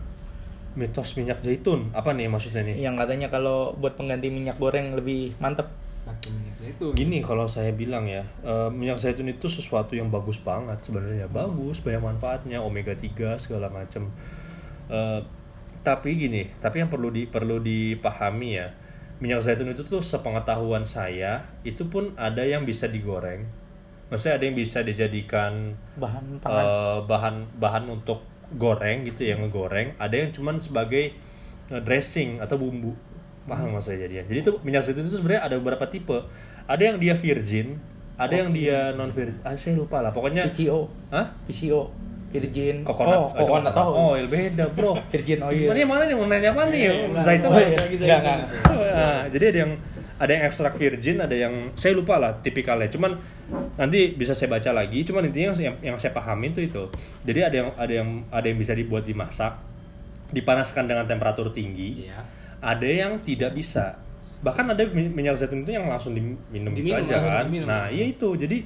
mitos 0.74 1.10
minyak 1.14 1.40
zaitun 1.40 1.92
apa 1.92 2.10
nih 2.12 2.26
maksudnya 2.26 2.64
nih 2.64 2.80
Yang 2.80 2.96
katanya 2.98 3.28
kalau 3.28 3.58
buat 3.74 3.94
pengganti 3.94 4.28
minyak 4.30 4.56
goreng 4.56 4.96
lebih 4.96 5.36
mantep. 5.38 5.68
pakai 6.02 6.32
minyak 6.32 6.56
zaitun. 6.58 6.96
Gini 6.96 7.20
kalau 7.20 7.46
saya 7.46 7.70
bilang 7.70 8.08
ya, 8.08 8.24
eh, 8.42 8.70
minyak 8.70 8.98
zaitun 8.98 9.28
itu 9.28 9.46
sesuatu 9.46 9.94
yang 9.94 10.08
bagus 10.08 10.40
banget 10.40 10.80
sebenarnya. 10.82 11.28
Bagus, 11.28 11.78
banyak 11.78 12.02
manfaatnya, 12.02 12.58
omega 12.58 12.90
3 12.92 13.38
segala 13.38 13.68
macam. 13.68 14.10
Eh, 14.88 15.20
tapi 15.82 16.18
gini, 16.18 16.50
tapi 16.62 16.82
yang 16.82 16.90
perlu 16.90 17.10
di 17.10 17.26
perlu 17.26 17.58
dipahami 17.60 18.50
ya, 18.58 18.68
minyak 19.22 19.42
zaitun 19.42 19.74
itu 19.74 19.82
tuh 19.86 20.02
sepengetahuan 20.02 20.86
saya, 20.86 21.46
itu 21.66 21.86
pun 21.90 22.14
ada 22.18 22.42
yang 22.46 22.66
bisa 22.66 22.86
digoreng. 22.90 23.46
Maksudnya 24.10 24.36
ada 24.38 24.44
yang 24.44 24.58
bisa 24.60 24.80
dijadikan 24.84 25.74
Bahan 25.96 26.44
pangan. 26.44 26.64
eh, 26.68 27.00
bahan 27.08 27.36
bahan 27.58 27.84
untuk 27.88 28.22
goreng 28.60 29.08
gitu 29.08 29.24
yang 29.24 29.40
ngegoreng, 29.42 29.96
ada 29.96 30.14
yang 30.14 30.30
cuman 30.36 30.60
sebagai 30.60 31.16
eh, 31.72 31.82
dressing 31.82 32.44
atau 32.44 32.60
bumbu. 32.60 32.92
Paham 33.48 33.74
maksudnya 33.74 34.06
jadinya. 34.06 34.24
Jadi 34.30 34.40
itu 34.46 34.52
minyak 34.62 34.86
zaitun 34.86 35.08
itu 35.10 35.18
sebenarnya 35.18 35.44
ada 35.50 35.56
beberapa 35.58 35.86
tipe. 35.90 36.18
Ada 36.70 36.94
yang 36.94 36.98
dia 37.02 37.18
virgin, 37.18 37.82
ada 38.16 38.32
yang 38.38 38.54
dia 38.54 38.94
non 38.94 39.10
virgin. 39.12 39.42
Ah, 39.42 39.58
saya 39.58 39.76
lupa 39.76 40.00
lah. 40.00 40.14
Pokoknya 40.14 40.46
PCO. 40.54 40.88
Hah? 41.10 41.34
PCO. 41.50 41.90
Virgin. 42.32 42.76
Coconut. 42.82 43.14
Oh, 43.14 43.28
coconut 43.36 43.72
tahu. 43.72 43.92
Oil 44.16 44.26
beda, 44.26 44.66
Bro. 44.72 44.96
Virgin 45.12 45.40
oil. 45.44 45.68
Mana 45.68 45.84
mana 45.86 46.04
nih 46.08 46.16
mau 46.16 46.26
nanya 46.26 46.50
apa 46.52 46.64
nih? 46.68 46.82
enggak. 46.88 47.22
Zaitun. 47.22 47.50
Oh, 47.52 47.60
iya. 47.60 47.76
lagi 47.76 47.96
Enggak, 47.96 48.20
zaitun. 48.20 48.38
enggak. 48.40 48.96
Nah, 48.96 49.22
jadi 49.28 49.46
ada 49.48 49.60
yang 49.60 49.74
ada 50.22 50.32
yang 50.32 50.44
ekstrak 50.46 50.74
virgin, 50.78 51.18
ada 51.18 51.34
yang 51.34 51.54
saya 51.74 51.94
lupa 51.94 52.16
lah 52.16 52.38
tipikalnya. 52.40 52.88
Cuman 52.88 53.18
nanti 53.76 54.14
bisa 54.14 54.32
saya 54.32 54.48
baca 54.48 54.70
lagi. 54.72 55.02
Cuman 55.02 55.26
intinya 55.26 55.52
yang, 55.54 55.76
yang 55.82 55.98
saya 55.98 56.12
pahami 56.12 56.50
itu 56.50 56.62
itu. 56.64 56.84
Jadi 57.22 57.40
ada 57.42 57.56
yang 57.58 57.70
ada 57.76 57.94
yang 57.94 58.10
ada 58.30 58.46
yang 58.46 58.56
bisa 58.56 58.72
dibuat 58.72 59.02
dimasak, 59.02 59.58
dipanaskan 60.30 60.86
dengan 60.86 61.04
temperatur 61.04 61.52
tinggi. 61.52 62.06
Iya. 62.06 62.22
Ada 62.62 62.86
yang 62.88 63.12
tidak 63.22 63.58
bisa. 63.58 63.98
Bahkan 64.42 64.74
ada 64.74 64.84
mi- 64.88 65.10
minyak 65.10 65.38
zaitun 65.38 65.62
itu 65.62 65.74
yang 65.74 65.86
langsung 65.86 66.14
diminum, 66.14 66.70
gitu 66.74 66.94
Diminum, 66.94 67.02
aja 67.02 67.16
kan. 67.18 67.44
diminum. 67.46 67.68
Nah, 67.68 67.90
iya 67.90 68.06
itu. 68.06 68.30
Jadi 68.34 68.62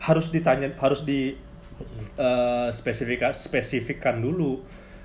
harus 0.00 0.28
ditanya 0.28 0.72
harus 0.76 1.04
di 1.04 1.36
eh, 2.16 2.68
spesifika 2.70 3.30
spesifikkan 3.30 4.18
dulu. 4.18 4.60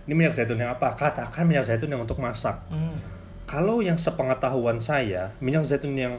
Ini 0.06 0.14
minyak 0.14 0.34
zaitun 0.34 0.58
yang 0.58 0.72
apa? 0.72 0.94
Katakan 0.94 1.44
minyak 1.44 1.66
zaitun 1.66 1.90
yang 1.90 2.00
untuk 2.00 2.18
masak 2.18 2.56
Hmm. 2.70 2.98
kalau 3.46 3.78
yang 3.80 3.94
sepengetahuan 3.96 4.78
saya 4.78 5.30
minyak 5.38 5.62
zaitun 5.62 5.94
yang 5.94 6.18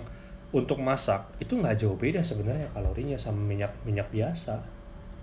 untuk 0.51 0.79
masak 0.79 1.27
itu 1.37 1.55
nggak 1.55 1.75
jauh 1.77 1.95
beda 1.95 2.23
sebenarnya 2.23 2.71
kalorinya 2.71 3.14
sama 3.14 3.42
minyak 3.42 3.75
minyak 3.83 4.07
biasa 4.09 4.62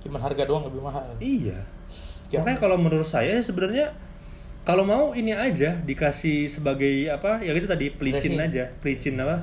Cuman 0.03 0.19
harga 0.19 0.43
doang 0.43 0.67
lebih 0.67 0.83
mahal. 0.83 0.99
iya 1.17 1.55
Jauh. 2.27 2.43
makanya 2.43 2.59
kalau 2.59 2.75
menurut 2.75 3.07
saya 3.07 3.39
sebenarnya 3.39 3.95
kalau 4.63 4.83
mau 4.83 5.11
ini 5.11 5.31
aja 5.31 5.79
dikasih 5.79 6.47
sebagai 6.47 7.07
apa 7.07 7.39
ya 7.39 7.51
itu 7.51 7.65
tadi 7.65 7.87
pelicin 7.91 8.35
aja 8.35 8.67
pelicin 8.79 9.15
apa 9.17 9.39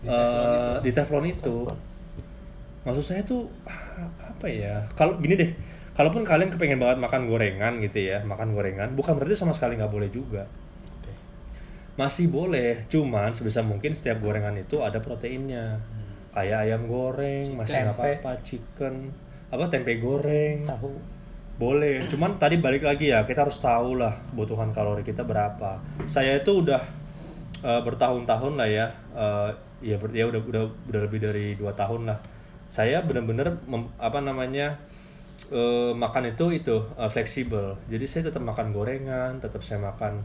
Di 0.00 0.08
Eh, 0.08 0.12
teflon 0.12 0.80
di 0.80 0.90
teflon 0.92 1.24
itu 1.26 1.56
maksud 2.82 3.04
saya 3.04 3.20
tuh 3.22 3.48
apa 4.18 4.46
ya 4.46 4.82
kalau 4.94 5.16
gini 5.22 5.34
deh 5.38 5.50
kalaupun 5.94 6.26
kalian 6.26 6.50
kepengen 6.50 6.82
banget 6.82 6.98
makan 6.98 7.30
gorengan 7.30 7.78
gitu 7.78 8.10
ya 8.10 8.18
makan 8.26 8.50
gorengan 8.50 8.90
bukan 8.98 9.14
berarti 9.14 9.38
sama 9.38 9.54
sekali 9.54 9.78
nggak 9.78 9.92
boleh 9.92 10.10
juga. 10.10 10.42
Masih 11.94 12.26
boleh 12.26 12.82
cuman 12.90 13.30
sebisa 13.30 13.62
mungkin 13.62 13.94
setiap 13.94 14.18
gorengan 14.18 14.58
itu 14.58 14.82
ada 14.82 14.98
proteinnya. 14.98 15.78
Kayak 16.34 16.66
ayam 16.66 16.90
goreng 16.90 17.54
masih 17.54 17.86
nggak 17.86 17.94
Tempe. 17.94 18.10
apa-apa 18.18 18.32
chicken. 18.42 18.94
Apa 19.54 19.70
tempe 19.70 20.02
goreng. 20.02 20.66
Tahu. 20.66 21.14
boleh 21.54 22.10
cuman 22.10 22.34
tadi 22.34 22.58
balik 22.58 22.82
lagi 22.82 23.14
ya 23.14 23.22
kita 23.22 23.46
harus 23.46 23.62
tahu 23.62 23.94
lah 23.94 24.10
kebutuhan 24.34 24.74
kalori 24.74 25.06
kita 25.06 25.22
berapa. 25.22 25.78
Saya 26.10 26.42
itu 26.42 26.66
udah 26.66 26.82
eh, 27.62 27.78
bertahun-tahun 27.86 28.58
lah 28.58 28.66
ya 28.66 28.90
eh, 29.14 29.50
ya 29.78 29.94
ber- 29.94 30.10
ya 30.10 30.26
udah 30.26 30.42
udah 30.42 30.62
udah 30.90 31.00
lebih 31.06 31.22
dari 31.22 31.54
dua 31.54 31.70
tahun 31.78 32.10
lah 32.10 32.18
saya 32.66 33.04
benar-benar 33.04 33.54
apa 34.00 34.18
namanya 34.24 34.74
eh, 35.50 35.92
makan 35.94 36.30
itu 36.30 36.50
itu 36.54 36.76
eh, 36.96 37.10
fleksibel. 37.10 37.74
Jadi 37.90 38.04
saya 38.06 38.22
tetap 38.30 38.42
makan 38.42 38.70
gorengan 38.70 39.38
tetap 39.38 39.60
saya 39.62 39.82
makan 39.82 40.22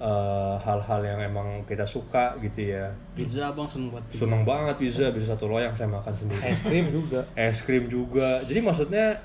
eh, 0.00 0.56
hal-hal 0.60 1.00
yang 1.04 1.20
emang 1.20 1.64
kita 1.64 1.84
suka 1.84 2.36
gitu 2.40 2.72
ya. 2.74 2.88
Pizza 3.16 3.50
abang 3.50 3.66
seneng 3.66 3.92
buat 3.94 4.04
pizza. 4.08 4.24
seneng 4.26 4.42
banget 4.44 4.74
pizza 4.78 5.10
bisa 5.12 5.34
satu 5.34 5.48
loyang 5.50 5.74
saya 5.74 5.88
makan 5.90 6.14
sendiri. 6.14 6.42
Es 6.44 6.60
krim 6.62 6.86
juga. 6.92 7.20
es 7.36 7.58
krim 7.64 7.84
juga. 7.90 8.40
Jadi 8.44 8.60
maksudnya 8.62 9.16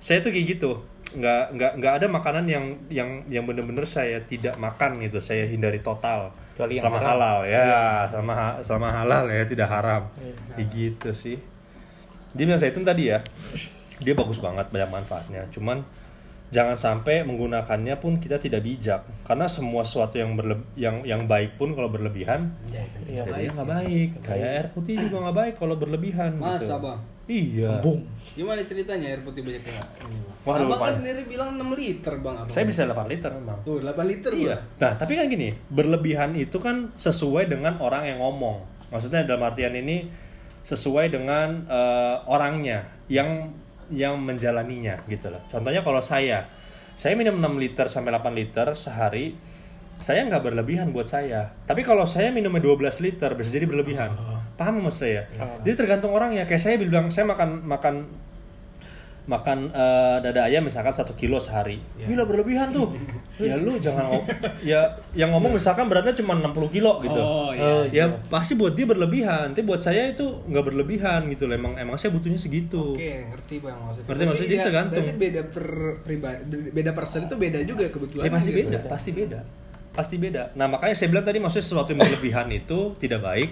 saya 0.00 0.20
tuh 0.20 0.30
kayak 0.32 0.58
gitu. 0.58 0.72
Nggak 1.14 1.54
nggak 1.54 1.72
nggak 1.78 1.94
ada 2.02 2.06
makanan 2.10 2.44
yang 2.50 2.64
yang 2.90 3.08
yang 3.30 3.44
bener-bener 3.46 3.86
saya 3.86 4.18
tidak 4.26 4.58
makan 4.58 4.98
gitu. 4.98 5.22
Saya 5.22 5.46
hindari 5.46 5.78
total. 5.80 6.32
Kecuali 6.54 6.78
yang 6.78 6.86
selama 6.86 6.98
haram. 7.02 7.10
halal 7.10 7.38
ya. 7.46 7.66
Selama 8.10 8.32
ha- 8.34 8.58
selama 8.62 8.88
halal 8.90 9.24
ya. 9.30 9.42
Tidak 9.46 9.68
haram. 9.68 10.02
Iya. 10.18 10.34
kayak 10.54 10.68
gitu 10.70 11.10
sih 11.14 11.38
jadi 12.34 12.42
minyak 12.44 12.60
zaitun 12.60 12.82
tadi 12.82 13.08
ya 13.08 13.18
dia 13.96 14.12
bagus 14.12 14.36
banget 14.36 14.66
banyak 14.68 14.90
manfaatnya 14.90 15.46
cuman 15.48 15.86
jangan 16.50 16.76
sampai 16.76 17.22
menggunakannya 17.22 17.96
pun 17.96 18.14
kita 18.16 18.38
tidak 18.38 18.62
bijak 18.62 19.02
karena 19.22 19.46
semua 19.46 19.82
sesuatu 19.82 20.14
yang 20.14 20.34
berleb- 20.34 20.62
yang 20.74 21.02
yang 21.02 21.24
baik 21.24 21.56
pun 21.56 21.72
kalau 21.72 21.88
berlebihan 21.88 22.54
Iya, 23.04 23.22
jadi 23.24 23.50
nggak 23.50 23.66
baik 23.68 24.08
kayak 24.20 24.48
air 24.52 24.66
putih 24.70 24.94
juga 25.00 25.24
nggak 25.24 25.36
baik 25.36 25.54
kalau 25.56 25.74
berlebihan 25.74 26.36
Masa 26.36 26.78
gitu. 26.78 26.84
bang? 26.84 26.98
iya 27.24 27.80
Kembung. 27.80 28.04
Gimana 28.34 28.60
ceritanya 28.62 29.06
air 29.08 29.20
putih 29.20 29.40
banyak 29.40 29.62
banget? 29.64 29.86
Waduh, 30.44 30.66
abang 30.68 30.80
kan 30.84 30.94
sendiri 30.94 31.24
bilang 31.24 31.56
6 31.56 31.64
liter 31.72 32.14
bang 32.14 32.34
abang. 32.36 32.52
saya 32.52 32.64
bisa 32.64 32.80
8 32.84 33.08
liter 33.08 33.30
memang 33.32 33.58
Tuh 33.64 33.78
8 33.80 34.04
liter 34.04 34.30
Iya. 34.30 34.54
Bang. 34.54 34.62
Nah, 34.78 34.92
tapi 34.94 35.12
kan 35.14 35.26
gini, 35.26 35.48
berlebihan 35.68 36.30
itu 36.34 36.56
kan 36.58 36.92
sesuai 36.94 37.48
dengan 37.48 37.78
orang 37.78 38.04
yang 38.04 38.20
ngomong. 38.20 38.60
Maksudnya 38.90 39.24
dalam 39.24 39.42
artian 39.42 39.72
ini 39.72 40.06
sesuai 40.64 41.12
dengan 41.12 41.68
eh, 41.68 42.16
orangnya 42.26 42.88
yang 43.06 43.52
yang 43.92 44.16
menjalaninya 44.16 44.96
gitu 45.06 45.28
loh. 45.28 45.40
Contohnya 45.52 45.84
kalau 45.84 46.00
saya, 46.00 46.48
saya 46.96 47.12
minum 47.14 47.36
6 47.36 47.60
liter 47.60 47.86
sampai 47.92 48.16
8 48.16 48.32
liter 48.32 48.72
sehari, 48.72 49.36
saya 50.00 50.24
nggak 50.24 50.40
berlebihan 50.40 50.90
buat 50.90 51.04
saya. 51.04 51.52
Tapi 51.68 51.84
kalau 51.84 52.08
saya 52.08 52.32
minumnya 52.32 52.64
12 52.64 53.04
liter 53.04 53.30
bisa 53.36 53.52
jadi 53.52 53.68
berlebihan. 53.68 54.16
Paham 54.56 54.86
maksud 54.86 55.04
saya? 55.04 55.28
Ah. 55.36 55.60
Jadi 55.60 55.84
tergantung 55.84 56.16
orangnya. 56.16 56.48
Kayak 56.48 56.62
saya 56.62 56.74
bilang 56.80 57.12
saya 57.12 57.28
makan 57.28 57.66
makan 57.66 57.94
makan 59.24 59.72
eh, 59.72 60.16
dada 60.20 60.44
ayam 60.44 60.60
misalkan 60.62 60.92
satu 60.92 61.12
kilo 61.12 61.36
sehari 61.36 61.80
Iya. 61.96 62.06
gila 62.06 62.24
berlebihan 62.24 62.68
tuh 62.68 62.92
ya 63.40 63.56
lu 63.56 63.76
jangan 63.76 64.20
ya 64.60 64.84
yang 65.12 65.32
ngomong 65.32 65.56
misalkan 65.56 65.88
beratnya 65.88 66.12
cuma 66.12 66.36
60 66.36 66.52
kilo 66.70 67.00
gitu 67.00 67.16
Oh, 67.16 67.48
Oh, 67.50 67.82
iya. 67.82 68.04
ya 68.04 68.20
pasti 68.26 68.52
buat 68.52 68.72
dia 68.72 68.84
berlebihan 68.84 69.50
tapi 69.50 69.64
buat 69.64 69.80
saya 69.80 70.10
itu 70.10 70.44
nggak 70.44 70.64
berlebihan 70.64 71.24
gitu 71.28 71.48
loh 71.48 71.54
emang 71.54 71.72
emang 71.74 71.96
saya 71.96 72.10
butuhnya 72.10 72.36
segitu 72.36 72.92
Oke, 72.92 73.24
ngerti 73.24 73.54
bang 73.58 73.78
maksudnya. 73.78 74.06
Ngerti 74.06 74.24
maksudnya, 74.24 74.50
jadi 74.50 74.58
tergantung. 74.62 75.00
Berarti 75.00 75.16
beda 75.18 75.40
per 75.48 75.66
pribadi, 76.00 76.42
beda 76.68 76.90
person 76.92 77.20
itu 77.24 77.34
beda 77.34 77.58
juga 77.64 77.84
kebetulan. 77.88 78.24
Ya 78.24 78.30
pasti 78.30 78.50
gitu. 78.50 78.60
beda, 78.60 78.78
pasti 78.86 79.10
beda. 79.10 79.40
Pasti 79.90 80.16
beda. 80.18 80.42
Nah, 80.54 80.66
makanya 80.66 80.94
saya 80.94 81.08
bilang 81.08 81.22
tadi 81.22 81.38
maksudnya 81.38 81.64
sesuatu 81.64 81.88
yang 81.90 82.00
berlebihan 82.02 82.46
itu 82.50 82.78
tidak 82.98 83.20
baik 83.20 83.50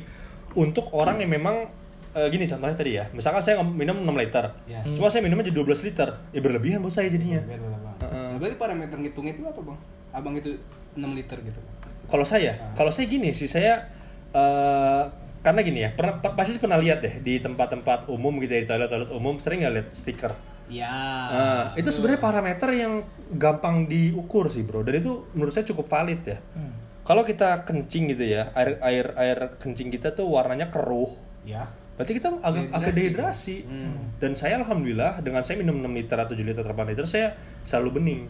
untuk 0.52 0.90
orang 0.92 1.16
yang 1.18 1.30
memang 1.32 1.70
eh, 2.12 2.28
gini 2.28 2.44
contohnya 2.44 2.74
tadi 2.74 2.92
ya. 2.94 3.04
Misalkan 3.10 3.40
saya 3.40 3.56
ngom- 3.56 3.72
minum 3.72 3.96
6 3.98 4.12
liter. 4.14 4.44
Ya. 4.64 4.80
Cuma 4.84 5.08
saya 5.08 5.20
minumnya 5.20 5.44
jadi 5.44 5.56
12 5.58 5.80
liter. 5.82 6.08
Ya 6.28 6.40
berlebihan 6.40 6.78
buat 6.78 6.92
saya 6.92 7.08
jadinya. 7.08 7.40
Beda 7.40 7.64
lah, 7.64 7.80
bang. 7.80 7.96
Heeh. 8.00 8.28
Nah, 8.28 8.36
berarti 8.38 8.56
parameter 8.56 8.96
ngitung 8.98 9.26
itu 9.26 9.40
apa 9.42 9.60
bang? 9.60 9.78
Abang 10.10 10.34
itu 10.34 10.50
6 10.92 11.12
liter 11.12 11.38
gitu. 11.40 11.60
Kalau 12.04 12.22
saya, 12.22 12.52
Ah. 12.52 12.74
kalau 12.74 12.90
saya 12.90 13.06
gini 13.06 13.32
sih 13.32 13.46
saya 13.46 13.88
eh, 14.30 15.02
karena 15.40 15.60
gini 15.60 15.80
ya, 15.80 15.90
pernah 15.90 16.16
pa- 16.16 16.32
pasti 16.32 16.56
pernah 16.56 16.76
lihat 16.76 17.00
deh 17.00 17.18
di 17.18 17.36
tempat-tempat 17.36 18.06
umum 18.06 18.32
gitu 18.38 18.52
ya, 18.52 18.60
di 18.60 18.68
toilet-toilet 18.68 19.10
umum 19.10 19.36
sering 19.36 19.60
nggak 19.60 19.74
lihat 19.74 19.88
stiker. 19.90 20.32
Ya. 20.68 20.88
Nah, 21.28 21.62
itu 21.74 21.90
sebenarnya 21.90 22.16
parameter 22.18 22.68
yang 22.70 23.04
gampang 23.30 23.84
diukur 23.84 24.48
sih, 24.48 24.62
Bro. 24.62 24.82
Dan 24.82 24.96
itu 24.96 25.28
menurut 25.32 25.50
saya 25.50 25.66
cukup 25.66 25.84
valid 25.86 26.20
ya. 26.24 26.38
Hmm. 26.52 26.72
Kalau 27.02 27.22
kita 27.22 27.66
kencing 27.66 28.08
gitu 28.08 28.24
ya, 28.26 28.54
air 28.54 28.78
air 28.80 29.06
air 29.14 29.38
kencing 29.58 29.90
kita 29.90 30.12
tuh 30.12 30.30
warnanya 30.30 30.70
keruh. 30.70 31.12
Ya. 31.42 31.66
Berarti 31.92 32.12
kita 32.16 32.28
agak 32.40 32.72
Dehidrasi. 32.72 32.76
agak 32.76 32.92
dehidrasi. 32.96 33.56
Hmm. 33.68 33.96
Dan 34.16 34.32
saya 34.32 34.54
alhamdulillah 34.64 35.20
dengan 35.20 35.42
saya 35.44 35.60
minum 35.60 35.76
6 35.78 35.92
liter 35.92 36.16
atau 36.16 36.32
7 36.32 36.40
liter 36.42 36.64
8 36.64 36.90
liter 36.92 37.04
saya 37.04 37.36
selalu 37.62 38.00
bening. 38.00 38.22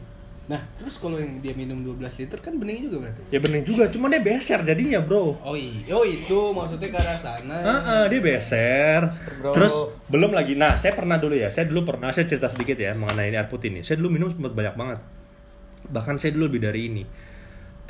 Nah, 0.51 0.59
terus 0.75 0.98
kalau 0.98 1.22
yang 1.22 1.38
dia 1.38 1.55
minum 1.55 1.87
12 1.87 2.18
liter 2.18 2.42
kan 2.42 2.59
bening 2.59 2.90
juga 2.90 3.07
berarti. 3.07 3.22
Ya 3.31 3.38
bening 3.38 3.62
juga, 3.62 3.87
cuma 3.87 4.11
dia 4.11 4.18
beser 4.18 4.66
jadinya, 4.66 4.98
Bro. 4.98 5.38
Oh 5.38 5.55
iya, 5.55 5.94
oh 5.94 6.03
itu 6.03 6.51
maksudnya 6.51 6.90
ke 6.90 6.98
arah 6.98 7.14
sana. 7.14 7.57
Heeh, 7.62 8.03
dia 8.11 8.20
beser. 8.20 9.01
Bro. 9.38 9.55
Terus 9.55 9.75
belum 10.11 10.35
lagi. 10.35 10.59
Nah, 10.59 10.75
saya 10.75 10.98
pernah 10.98 11.22
dulu 11.22 11.38
ya. 11.38 11.46
Saya 11.55 11.70
dulu 11.70 11.87
pernah 11.87 12.11
saya 12.11 12.27
cerita 12.27 12.51
sedikit 12.51 12.75
ya 12.75 12.90
mengenai 12.90 13.31
ini 13.31 13.38
air 13.38 13.46
putih 13.46 13.70
ini. 13.70 13.87
Saya 13.87 14.03
dulu 14.03 14.18
minum 14.18 14.27
sempat 14.35 14.51
banyak 14.51 14.75
banget. 14.75 14.98
Bahkan 15.87 16.14
saya 16.18 16.35
dulu 16.35 16.51
lebih 16.51 16.61
dari 16.66 16.90
ini. 16.90 17.03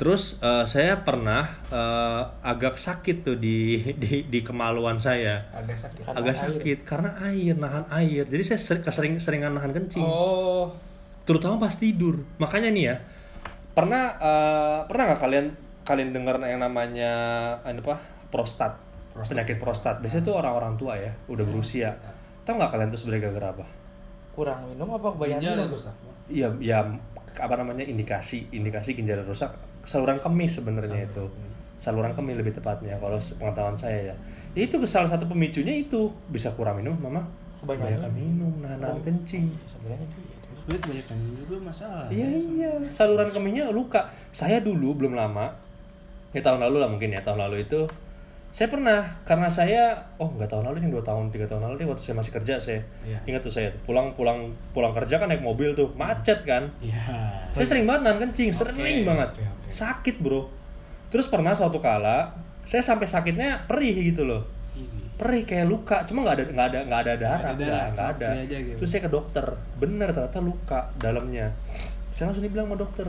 Terus 0.03 0.35
eh, 0.43 0.65
saya 0.67 0.99
pernah 0.99 1.47
eh, 1.71 2.23
agak 2.43 2.75
sakit 2.75 3.23
tuh 3.23 3.39
di 3.39 3.79
di 4.03 4.27
di 4.27 4.39
kemaluan 4.43 4.99
saya. 4.99 5.47
Agak 5.55 5.79
sakit. 5.79 6.03
Karena 6.03 6.19
agak 6.19 6.35
air. 6.35 6.43
sakit 6.43 6.77
karena 6.83 7.09
air, 7.23 7.55
nahan 7.55 7.85
air. 7.87 8.27
Jadi 8.27 8.43
saya 8.43 8.59
sering 8.59 8.83
kesering 8.83 9.15
seringan 9.23 9.55
nahan 9.55 9.71
kencing. 9.71 10.03
Oh. 10.03 10.75
Terutama 11.23 11.55
pas 11.55 11.71
tidur. 11.79 12.19
Makanya 12.35 12.75
nih 12.75 12.83
ya. 12.91 12.95
Pernah 13.71 14.03
eh, 14.19 14.79
pernah 14.91 15.03
nggak 15.07 15.21
kalian 15.23 15.47
kalian 15.87 16.09
dengar 16.11 16.35
yang 16.43 16.59
namanya 16.59 17.13
apa? 17.63 17.95
prostat. 18.27 18.75
Prostat. 19.15 19.39
Penyakit 19.39 19.55
prostat. 19.55 19.95
Biasanya 20.03 20.23
tuh 20.27 20.35
orang-orang 20.35 20.75
tua 20.75 20.99
ya, 20.99 21.15
udah 21.31 21.47
berusia. 21.47 21.95
Tahu 22.43 22.59
nggak 22.59 22.75
kalian 22.75 22.91
tuh 22.91 22.99
sebenarnya 22.99 23.31
gara-gara 23.31 23.47
apa? 23.55 23.65
Kurang 24.35 24.67
minum 24.67 24.99
apa 24.99 25.15
kebanyakan 25.15 25.47
minum? 25.47 25.71
rusak. 25.71 25.95
Iya, 26.27 26.51
ya 26.59 26.83
apa 27.39 27.55
namanya 27.55 27.87
indikasi 27.87 28.51
indikasi 28.51 28.99
ginjal 28.99 29.23
rusak 29.23 29.53
saluran 29.83 30.19
kemih 30.19 30.49
sebenarnya 30.49 31.07
itu. 31.07 31.27
saluran 31.73 32.15
kemih 32.15 32.39
lebih 32.39 32.55
tepatnya 32.55 32.95
kalau 33.01 33.19
pengetahuan 33.19 33.75
saya 33.75 34.13
ya. 34.13 34.15
Itu 34.55 34.79
salah 34.87 35.09
satu 35.09 35.27
pemicunya 35.27 35.83
itu 35.83 36.13
bisa 36.31 36.53
kurang 36.55 36.79
minum 36.79 36.95
mama? 36.95 37.27
Kebanyakan. 37.59 38.11
minum 38.15 38.53
nahan 38.63 38.79
nahan 38.79 38.99
kencing. 39.03 39.51
Sebenarnya 39.67 40.07
iya. 40.07 40.35
Sebenarnya 40.55 40.81
kebanyakan 40.87 41.17
juga 41.43 41.55
masalah. 41.59 42.07
iya 42.07 42.27
iya. 42.39 42.71
Saluran 42.87 43.35
kemihnya 43.35 43.67
luka. 43.73 44.07
Saya 44.31 44.63
dulu 44.63 44.95
belum 44.95 45.17
lama 45.17 45.51
ya 46.33 46.41
tahun 46.41 46.65
lalu 46.65 46.77
lah 46.81 46.89
mungkin 46.89 47.13
ya 47.13 47.21
tahun 47.21 47.39
lalu 47.45 47.69
itu 47.69 47.85
saya 48.53 48.69
pernah 48.69 49.01
karena 49.23 49.49
saya 49.49 49.97
oh 50.15 50.29
nggak 50.29 50.45
tahun 50.45 50.69
lalu 50.69 50.77
ini 50.79 50.93
dua 50.93 51.01
tahun 51.01 51.33
tiga 51.33 51.49
tahun 51.49 51.65
lalu 51.65 51.81
nih 51.81 51.87
waktu 51.89 52.03
saya 52.03 52.15
masih 52.15 52.31
kerja 52.31 52.53
saya 52.55 52.81
Iya. 53.01 53.17
ingat 53.25 53.41
tuh 53.41 53.49
saya 53.49 53.73
tuh 53.73 53.81
pulang 53.83 54.13
pulang 54.13 54.45
pulang 54.71 54.93
kerja 54.93 55.17
kan 55.17 55.25
naik 55.25 55.41
mobil 55.41 55.73
tuh 55.73 55.89
macet 55.93 56.37
kan 56.43 56.69
Iya. 56.77 57.01
saya 57.49 57.65
sering 57.65 57.83
banget 57.83 58.01
nahan 58.05 58.19
kencing, 58.23 58.53
Oke, 58.53 58.57
sering 58.61 59.01
banget. 59.03 59.29
oke, 59.33 59.41
oke. 59.41 59.67
Sakit, 59.67 60.15
Bro. 60.19 60.53
Terus 61.09 61.25
pernah 61.27 61.49
suatu 61.51 61.77
kala 61.77 62.29
saya 62.61 62.79
sampai 62.79 63.05
sakitnya 63.05 63.65
perih 63.65 64.13
gitu 64.13 64.23
loh. 64.23 64.45
Perih 65.13 65.43
kayak 65.43 65.65
luka, 65.65 66.01
cuma 66.03 66.21
nggak 66.21 66.35
ada 66.35 66.43
nggak 66.47 66.67
ada 66.67 66.79
nggak 66.83 67.01
ada 67.01 67.13
darah, 67.15 67.41
ada 67.47 67.65
nggak 67.89 68.07
ada. 68.11 68.27
perih 68.27 68.41
aja 68.45 68.57
gitu. 68.59 68.77
Terus 68.77 68.89
saya 68.89 69.01
ke 69.01 69.11
dokter, 69.11 69.45
bener 69.75 70.09
ternyata 70.09 70.39
luka 70.39 70.79
dalamnya. 70.97 71.53
Saya 72.09 72.29
langsung 72.29 72.41
dibilang 72.41 72.65
sama 72.65 72.77
dokter, 72.77 73.07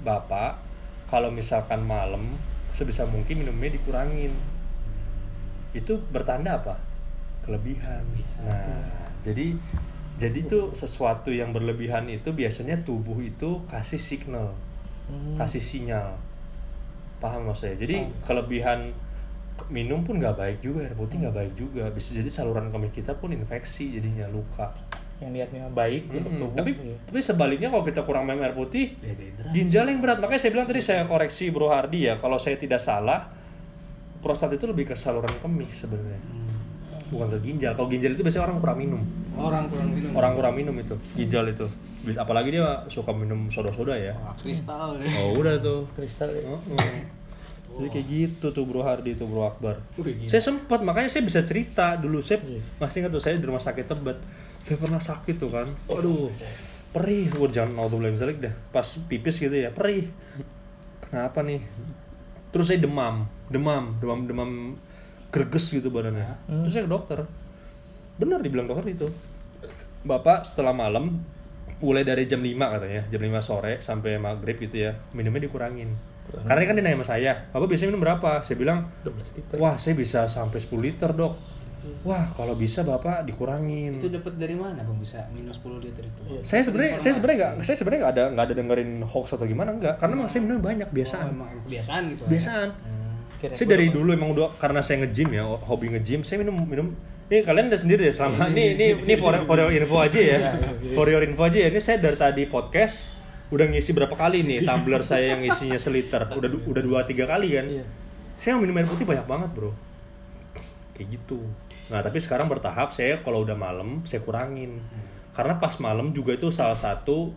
Bapak, 0.00 0.58
kalau 1.06 1.30
misalkan 1.30 1.78
malam 1.80 2.38
sebisa 2.70 3.02
mungkin 3.04 3.38
minumnya 3.40 3.70
dikurangin. 3.70 4.34
Itu 5.74 6.00
bertanda 6.08 6.56
apa? 6.56 6.78
Kelebihan. 7.44 8.00
Nah, 8.40 8.88
jadi 9.20 9.52
jadi 10.14 10.46
tuh 10.46 10.70
sesuatu 10.72 11.34
yang 11.34 11.50
berlebihan 11.50 12.06
itu 12.06 12.30
biasanya 12.30 12.78
tubuh 12.86 13.18
itu 13.18 13.60
kasih 13.66 13.98
signal, 13.98 14.54
Hmm. 15.04 15.36
kasih 15.36 15.60
sinyal. 15.60 16.16
Paham 17.20 17.44
maksud 17.44 17.68
saya? 17.68 17.76
Jadi 17.76 18.00
Paham. 18.00 18.24
kelebihan 18.24 18.80
minum 19.68 20.00
pun 20.02 20.16
nggak 20.16 20.34
baik 20.34 20.58
juga, 20.62 20.86
air 20.86 20.96
putih 20.96 21.20
nggak 21.20 21.36
baik 21.36 21.52
juga. 21.54 21.84
Bisa 21.90 22.16
jadi 22.16 22.30
saluran 22.30 22.70
kemih 22.70 22.88
kita 22.88 23.12
pun 23.18 23.34
infeksi 23.34 23.92
jadinya 23.92 24.24
luka. 24.30 24.72
Yang 25.22 25.30
niatnya 25.30 25.62
baik 25.70 26.10
untuk 26.10 26.26
Mm-mm. 26.26 26.40
tubuh. 26.42 26.56
Tapi 26.58 26.70
iya. 26.74 26.96
tapi 27.06 27.20
sebaliknya 27.20 27.68
kalau 27.68 27.84
kita 27.84 28.00
kurang 28.02 28.24
minum 28.24 28.40
air 28.40 28.56
putih, 28.56 28.96
Ya, 28.98 29.14
ginjal 29.52 29.86
yang 29.86 30.00
berat. 30.00 30.18
Makanya 30.18 30.40
saya 30.40 30.52
bilang 30.54 30.66
tadi 30.66 30.80
saya 30.80 31.04
koreksi 31.04 31.52
Bro 31.54 31.70
Hardi 31.70 32.08
ya, 32.10 32.18
kalau 32.18 32.38
saya 32.38 32.56
tidak 32.56 32.82
salah, 32.82 33.30
prostat 34.24 34.48
itu 34.50 34.64
lebih 34.64 34.88
ke 34.88 34.96
saluran 34.96 35.28
kemih 35.38 35.68
sebenarnya, 35.68 36.16
Hmm. 36.16 36.56
bukan 37.12 37.28
ke 37.28 37.38
ginjal. 37.44 37.76
Kalau 37.76 37.86
ginjal 37.86 38.16
itu 38.16 38.24
biasanya 38.24 38.48
orang 38.48 38.56
kurang 38.58 38.78
minum. 38.80 39.02
Orang 39.36 39.64
kurang 39.68 39.88
minum. 39.92 40.10
Orang 40.16 40.32
kurang 40.32 40.54
minum 40.56 40.74
itu, 40.74 40.96
ginjal 41.12 41.44
itu. 41.46 41.68
Apalagi 42.16 42.56
dia 42.56 42.84
suka 42.88 43.12
minum 43.12 43.48
soda-soda 43.48 43.92
ya. 43.92 44.16
Wah, 44.16 44.32
kristal 44.34 44.96
ya. 44.96 45.08
Oh 45.20 45.36
udah 45.36 45.60
tuh. 45.60 45.84
kristal 45.92 46.32
ya. 46.32 46.40
Heeh. 46.48 47.04
Jadi 47.74 47.88
kayak 47.90 48.06
gitu 48.06 48.46
tuh 48.54 48.64
Bro 48.64 48.86
Hardi 48.86 49.18
tuh 49.18 49.26
Bro 49.26 49.50
Akbar. 49.50 49.76
Saya 50.30 50.38
sempat 50.38 50.78
makanya 50.80 51.10
saya 51.10 51.26
bisa 51.26 51.42
cerita 51.42 51.98
dulu 51.98 52.22
saya 52.22 52.38
Iya. 52.46 52.62
masih 52.78 53.02
ingat 53.02 53.10
tuh 53.10 53.22
saya 53.24 53.34
di 53.34 53.42
rumah 53.42 53.58
sakit 53.58 53.84
Tebet. 53.84 54.18
Saya 54.62 54.76
pernah 54.78 55.02
sakit 55.02 55.36
tuh 55.36 55.50
kan. 55.50 55.66
Waduh. 55.90 56.30
Perih, 56.94 57.26
Wah, 57.34 57.50
jangan 57.50 57.74
auto 57.82 57.98
blame 57.98 58.14
dah. 58.14 58.54
Pas 58.70 58.86
pipis 59.10 59.42
gitu 59.42 59.50
ya, 59.50 59.74
perih. 59.74 60.06
Kenapa 61.02 61.42
nih? 61.42 61.58
Terus 62.54 62.70
saya 62.70 62.78
demam, 62.78 63.26
demam, 63.50 63.98
demam, 63.98 64.20
demam 64.30 64.50
greges 65.34 65.74
gitu 65.74 65.90
badannya. 65.90 66.38
Hmm. 66.46 66.62
Terus 66.62 66.72
saya 66.78 66.86
ke 66.86 66.92
dokter. 66.94 67.18
Benar 68.14 68.38
dibilang 68.46 68.70
dokter 68.70 68.94
itu. 68.94 69.10
Bapak 70.06 70.46
setelah 70.46 70.70
malam 70.70 71.18
mulai 71.82 72.06
dari 72.06 72.30
jam 72.30 72.38
5 72.38 72.54
katanya, 72.54 73.02
jam 73.10 73.18
5 73.18 73.42
sore 73.42 73.82
sampai 73.82 74.22
maghrib 74.22 74.54
gitu 74.62 74.86
ya, 74.86 74.94
minumnya 75.10 75.50
dikurangin. 75.50 75.90
Kurangin. 76.30 76.46
Karena 76.46 76.62
kan 76.62 76.74
dia 76.78 76.84
nanya 76.86 76.96
sama 77.02 77.06
saya, 77.10 77.32
Bapak 77.50 77.66
biasanya 77.66 77.90
minum 77.90 78.02
berapa? 78.06 78.30
Saya 78.46 78.56
bilang, 78.56 78.78
12 79.02 79.34
liter. 79.34 79.56
Wah, 79.58 79.74
saya 79.74 79.98
bisa 79.98 80.30
sampai 80.30 80.62
10 80.62 80.78
liter, 80.78 81.10
Dok. 81.10 81.34
Wah, 82.02 82.24
kalau 82.32 82.54
bisa 82.54 82.80
Bapak 82.80 83.24
dikurangin. 83.24 83.96
Itu 83.96 84.08
dapat 84.08 84.36
dari 84.36 84.56
mana 84.56 84.80
Bang 84.80 84.96
bisa 84.96 85.24
minus 85.30 85.60
10 85.60 85.80
liter 85.80 86.04
itu? 86.04 86.20
Iya. 86.26 86.40
Saya 86.40 86.62
sebenarnya 86.64 86.92
saya 86.96 87.12
sebenarnya 87.12 87.38
nggak 87.38 87.52
saya 87.62 87.76
sebenarnya 87.76 88.00
nggak 88.00 88.14
ada 88.14 88.24
nggak 88.32 88.44
ada 88.44 88.54
dengerin 88.56 88.90
hoax 89.04 89.26
atau 89.32 89.44
gimana 89.44 89.70
enggak, 89.72 89.94
karena 90.00 90.12
emang 90.16 90.28
saya 90.28 90.40
minum 90.44 90.60
banyak 90.60 90.88
Oh, 90.88 90.94
biasaan. 90.94 91.26
emang 91.28 91.50
kebiasaan 91.64 92.02
gitu. 92.12 92.22
ya? 92.24 92.30
Biasaan. 92.32 92.68
Hmm. 92.72 93.02
Kira-kira 93.34 93.58
Saya 93.58 93.68
dari 93.68 93.86
dulu 93.90 94.10
emang 94.12 94.30
udah 94.32 94.48
karena 94.56 94.80
saya 94.80 94.96
nge-gym 95.04 95.28
ya, 95.32 95.44
hobi 95.44 95.86
nge-gym, 95.92 96.20
saya 96.24 96.36
minum 96.40 96.56
minum 96.64 96.88
ini 97.24 97.40
kalian 97.40 97.72
udah 97.72 97.80
sendiri 97.80 98.02
ya 98.04 98.12
selama 98.12 98.52
ini 98.52 98.76
ini 98.76 98.86
ini 99.00 99.14
for, 99.16 99.32
for 99.48 99.56
your 99.56 99.72
info 99.72 99.96
aja 99.96 100.20
ya. 100.20 100.38
For 100.96 101.08
your 101.08 101.24
info 101.24 101.48
aja 101.48 101.56
ya. 101.56 101.68
Ini 101.72 101.80
saya 101.80 101.96
dari 101.96 102.20
tadi 102.20 102.44
podcast 102.44 103.16
udah 103.48 103.64
ngisi 103.64 103.96
berapa 103.96 104.12
kali 104.12 104.44
nih 104.44 104.68
tumbler 104.68 105.00
saya 105.00 105.32
yang 105.32 105.42
isinya 105.42 105.80
seliter. 105.80 106.20
Udah 106.30 106.48
udah 106.52 106.82
dua 106.84 107.00
tiga 107.08 107.24
kali 107.24 107.56
kan. 107.56 107.64
Iya. 107.64 107.84
Saya 108.36 108.60
minum 108.60 108.76
air 108.76 108.84
putih 108.84 109.08
banyak 109.08 109.24
banget, 109.24 109.50
Bro. 109.56 109.72
Kayak 110.94 111.16
gitu. 111.16 111.40
Nah, 111.92 112.00
tapi 112.00 112.16
sekarang 112.16 112.48
bertahap 112.48 112.96
saya 112.96 113.20
kalau 113.20 113.44
udah 113.44 113.56
malam 113.56 114.00
saya 114.08 114.24
kurangin. 114.24 114.80
Karena 115.34 115.58
pas 115.58 115.76
malam 115.82 116.14
juga 116.14 116.32
itu 116.32 116.48
salah 116.48 116.78
satu 116.78 117.34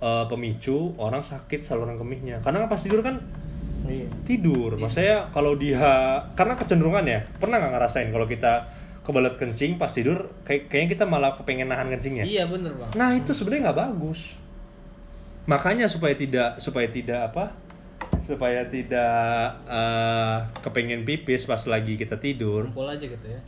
eh, 0.00 0.24
pemicu 0.28 0.96
orang 0.96 1.20
sakit 1.20 1.60
saluran 1.62 1.96
kemihnya. 1.96 2.40
Karena 2.40 2.66
pas 2.66 2.80
tidur 2.80 3.00
kan 3.00 3.20
Iya. 3.80 4.06
tidur. 4.28 4.76
Maksudnya 4.76 5.32
kalau 5.32 5.56
dia 5.56 5.80
karena 6.36 6.54
kecenderungan 6.54 7.04
ya, 7.04 7.20
pernah 7.40 7.58
nggak 7.58 7.72
ngerasain 7.74 8.08
kalau 8.12 8.28
kita 8.28 8.68
kebelet 9.00 9.34
kencing 9.40 9.80
pas 9.80 9.88
tidur 9.88 10.28
kayak 10.44 10.68
kayaknya 10.68 10.88
kita 10.94 11.04
malah 11.08 11.32
kepengen 11.34 11.72
nahan 11.72 11.88
kencingnya. 11.88 12.28
Iya 12.28 12.44
bener 12.46 12.76
Bang. 12.76 12.92
Nah, 12.94 13.16
itu 13.16 13.32
sebenarnya 13.32 13.72
nggak 13.72 13.80
bagus. 13.80 14.36
Makanya 15.48 15.88
supaya 15.88 16.12
tidak 16.14 16.60
supaya 16.60 16.86
tidak 16.86 17.32
apa? 17.32 17.56
Supaya 18.22 18.68
tidak 18.68 19.24
eh, 19.66 20.36
kepengen 20.60 21.02
pipis 21.08 21.48
pas 21.48 21.60
lagi 21.66 21.96
kita 21.96 22.20
tidur. 22.20 22.68
Kumpul 22.70 22.86
aja 22.86 23.02
gitu 23.08 23.26
ya. 23.26 23.40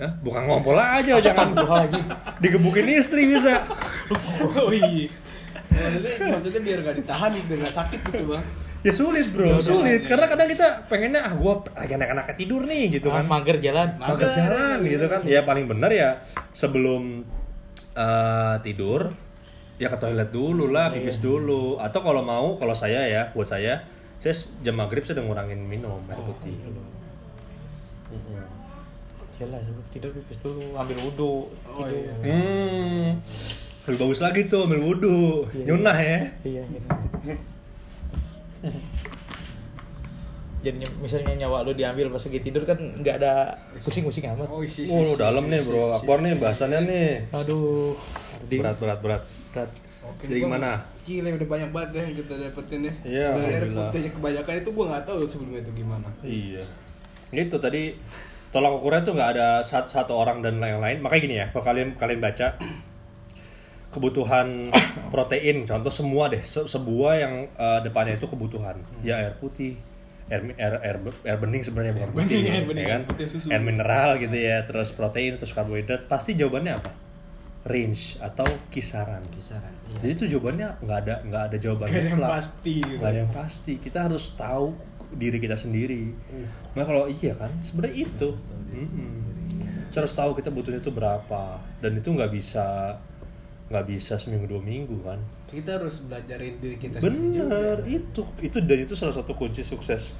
Hah? 0.00 0.12
Bukan 0.18 0.42
ngompol 0.42 0.74
aja, 0.74 1.20
jangan 1.20 1.52
Astagfirullahaladzim. 1.52 2.04
digebukin 2.40 2.86
istri 2.88 3.28
bisa. 3.28 3.68
oh 4.56 4.72
iya. 4.72 5.12
maksudnya, 5.70 6.14
maksudnya 6.26 6.60
biar 6.60 6.78
gak 6.82 6.96
ditahan 6.98 7.30
biar 7.38 7.58
gak 7.62 7.74
sakit 7.76 8.00
gitu 8.02 8.24
bang 8.26 8.44
Ya 8.80 8.88
sulit 8.90 9.28
bro, 9.28 9.44
Ya 9.44 9.54
udah, 9.54 9.60
sulit. 9.60 10.00
ya. 10.00 10.08
Karena 10.08 10.24
kadang 10.24 10.48
kita 10.48 10.66
pengennya 10.88 11.20
ah 11.20 11.36
gua 11.36 11.60
lagi 11.70 11.92
anak-anaknya 11.92 12.32
tidur 12.34 12.64
nih 12.64 12.88
gitu 12.90 13.12
Ah, 13.12 13.20
kan. 13.20 13.28
mager 13.28 13.60
jalan 13.60 13.88
Mager 13.94 14.30
jalan 14.32 14.76
gitu 14.82 15.04
kan. 15.04 15.20
Ya 15.22 15.44
paling 15.44 15.68
benar 15.68 15.92
ya 15.92 16.24
sebelum 16.50 17.28
eh, 17.92 18.54
tidur 18.64 19.12
ya 19.76 19.88
ke 19.88 19.96
toilet 19.96 20.32
dulu 20.32 20.68
lah, 20.68 20.88
pipis 20.88 21.20
dulu. 21.20 21.76
Atau 21.76 22.00
kalau 22.00 22.24
mau, 22.24 22.56
kalau 22.56 22.72
saya 22.72 23.04
ya, 23.04 23.28
buat 23.30 23.44
saya, 23.46 23.84
saya 24.16 24.32
jam 24.60 24.76
maghrib 24.76 25.04
saya 25.04 25.20
udah 25.20 25.26
ngurangin 25.28 25.60
minum 25.60 26.00
air 26.08 26.16
putih. 26.18 26.56
Mm-mm. 28.10 28.59
Sebelum 29.40 29.84
tidur 29.88 30.10
pipis 30.12 30.38
dulu 30.40 30.76
ambil 30.76 30.96
wudhu 31.00 31.32
Oh, 31.64 31.80
tidur. 31.80 31.96
iya. 31.96 32.12
Hmm, 32.20 33.06
lebih 33.86 33.98
bagus 33.98 34.20
lagi 34.20 34.40
tuh 34.46 34.60
ambil 34.64 34.80
wudhu, 34.82 35.48
Iya. 35.50 35.64
nyunah 35.66 35.98
ya. 35.98 36.20
iya 36.42 36.62
gitu 36.66 36.88
jadinya 40.60 40.84
misalnya 41.00 41.32
nyawa 41.40 41.64
lu 41.64 41.72
diambil 41.72 42.12
pas 42.12 42.20
lagi 42.20 42.36
tidur 42.38 42.68
kan 42.68 42.76
nggak 42.76 43.16
ada 43.16 43.48
pusing-pusing 43.74 44.28
amat 44.28 44.44
oh 44.46 44.60
isi 44.60 44.84
isi, 44.84 44.92
Oh, 44.92 45.00
isi. 45.06 45.16
dalam 45.16 45.48
nih 45.48 45.64
bro, 45.64 45.96
Akbar 45.96 46.20
nih 46.20 46.36
bahasannya 46.36 46.80
nih. 46.84 47.10
aduh 47.32 47.96
Berat, 48.44 48.76
berat, 48.76 48.98
berat. 49.00 49.22
berat. 49.52 49.70
Oke, 50.00 50.28
Jadi 50.28 50.42
gimana? 50.42 50.84
Gila 51.04 51.32
udah 51.32 51.48
banyak 51.48 51.70
banget 51.70 51.90
ya 51.92 52.02
yang 52.02 52.16
kita 52.18 52.34
dapetin 52.36 52.80
ya. 52.82 52.92
Iya, 53.04 53.26
Dari 53.32 53.52
air 53.54 53.64
putihnya 53.70 54.10
kebanyakan 54.12 54.54
itu 54.58 54.70
gua 54.70 54.84
nggak 54.90 55.04
tahu 55.06 55.18
sebelumnya 55.24 55.60
itu 55.60 55.72
gimana. 55.72 56.08
Iya. 56.20 56.62
Itu 57.30 57.56
tadi 57.56 57.82
tolak 58.50 58.72
ukurnya 58.76 59.02
tuh 59.02 59.14
nggak 59.14 59.30
ada 59.34 59.48
satu, 59.62 59.88
satu 59.88 60.12
orang 60.12 60.42
dan 60.42 60.58
lain-lain. 60.58 60.98
Makanya 60.98 61.22
gini 61.22 61.36
ya, 61.38 61.46
kalau 61.50 61.64
kalian 61.64 61.94
kalian 61.94 62.18
baca 62.18 62.58
kebutuhan 63.90 64.70
protein, 65.14 65.66
contoh 65.66 65.90
semua 65.90 66.30
deh, 66.30 66.42
se- 66.42 66.66
sebuah 66.66 67.12
yang 67.18 67.34
eh, 67.50 67.80
depannya 67.82 68.14
itu 68.16 68.26
kebutuhan, 68.26 68.78
ya 69.02 69.18
air 69.18 69.34
putih, 69.36 69.74
air 70.30 70.46
air 70.54 70.74
air, 70.78 70.96
air 71.26 71.38
bening 71.38 71.62
sebenarnya 71.62 71.94
bukan 71.94 72.10
putih, 72.14 72.22
bening, 72.38 72.44
air 72.46 72.64
bening, 72.66 72.86
ya 72.86 72.90
kan? 72.94 73.02
putih 73.06 73.26
susu. 73.26 73.46
Air 73.50 73.62
mineral 73.62 74.18
gitu 74.18 74.36
ya, 74.36 74.62
terus 74.62 74.94
protein, 74.94 75.34
terus 75.34 75.50
karbohidrat, 75.50 76.06
pasti 76.06 76.38
jawabannya 76.38 76.74
apa? 76.78 76.90
Range 77.60 78.02
atau 78.24 78.46
kisaran. 78.72 79.20
Kisaran. 79.34 79.74
Jadi 80.00 80.12
itu 80.16 80.24
jawabannya 80.32 80.80
nggak 80.80 80.98
ada 81.04 81.14
nggak 81.26 81.42
ada 81.50 81.56
jawaban 81.58 81.86
Gak 81.86 81.98
ada 81.98 82.08
yang 82.08 82.22
pasti 82.24 82.74
gitu. 82.80 82.96
nggak 82.96 83.10
ada 83.10 83.20
yang 83.20 83.32
pasti 83.34 83.72
kita 83.76 83.98
harus 84.06 84.24
tahu 84.32 84.66
diri 85.12 85.36
kita 85.36 85.54
sendiri 85.54 86.12
nah 86.72 86.82
kalau 86.82 87.06
iya 87.06 87.34
kan 87.34 87.50
sebenarnya 87.60 88.06
itu. 88.06 88.28
Kita 89.90 89.98
harus 90.00 90.14
tahu 90.14 90.30
kita 90.32 90.48
butuhnya 90.48 90.78
itu 90.78 90.90
berapa 90.90 91.58
dan 91.78 91.92
itu 91.94 92.08
nggak 92.08 92.30
bisa 92.30 92.94
nggak 93.66 93.86
bisa 93.86 94.14
seminggu 94.14 94.46
dua 94.46 94.62
minggu 94.62 95.02
kan 95.02 95.18
Kita 95.46 95.78
harus 95.78 96.02
belajarin 96.02 96.58
diri 96.58 96.78
kita 96.78 96.98
juga. 96.98 97.06
bener 97.06 97.76
itu 97.84 98.22
itu 98.38 98.58
dan 98.60 98.78
itu 98.80 98.94
salah 98.94 99.10
satu 99.10 99.34
kunci 99.34 99.62
sukses 99.62 100.14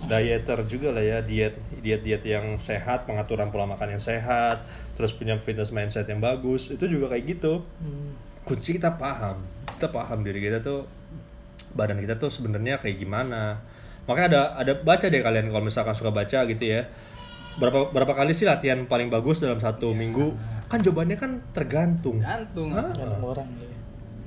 dieter 0.00 0.58
juga 0.66 0.90
lah 0.90 1.02
ya 1.02 1.18
diet 1.20 1.54
diet 1.78 2.02
diet 2.02 2.22
yang 2.22 2.54
sehat 2.56 3.02
pengaturan 3.02 3.50
pola 3.50 3.66
makan 3.66 3.94
yang 3.94 4.02
sehat 4.02 4.62
terus 4.94 5.10
punya 5.10 5.34
fitness 5.36 5.70
mindset 5.70 6.06
yang 6.06 6.18
bagus 6.18 6.70
itu 6.70 6.86
juga 6.86 7.10
kayak 7.10 7.38
gitu 7.38 7.62
Hmm. 7.78 8.14
kunci 8.42 8.74
kita 8.74 8.94
paham 8.94 9.42
kita 9.68 9.90
paham 9.90 10.22
diri 10.22 10.38
kita 10.40 10.58
tuh 10.58 10.86
badan 11.70 11.98
kita 11.98 12.14
tuh 12.14 12.30
sebenarnya 12.30 12.78
kayak 12.78 12.98
gimana 12.98 13.58
makanya 14.08 14.26
ada 14.26 14.42
ada 14.56 14.72
baca 14.74 15.06
deh 15.06 15.20
kalian 15.20 15.52
kalau 15.52 15.62
misalkan 15.62 15.92
suka 15.92 16.08
baca 16.10 16.48
gitu 16.48 16.64
ya 16.64 16.88
berapa 17.58 17.92
berapa 17.92 18.12
kali 18.14 18.32
sih 18.32 18.48
latihan 18.48 18.82
paling 18.84 19.06
bagus 19.06 19.44
dalam 19.44 19.60
satu 19.60 19.92
minggu 19.92 20.32
kan 20.66 20.80
jawabannya 20.80 21.16
kan 21.16 21.32
tergantung 21.52 22.18
Gantung. 22.18 22.72
Hah? 22.72 22.88
Gantung 22.88 23.22
orang 23.22 23.48
ya. 23.54 23.68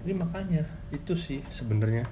jadi 0.02 0.14
makanya 0.14 0.62
itu 0.90 1.14
sih 1.14 1.42
sebenarnya 1.48 2.06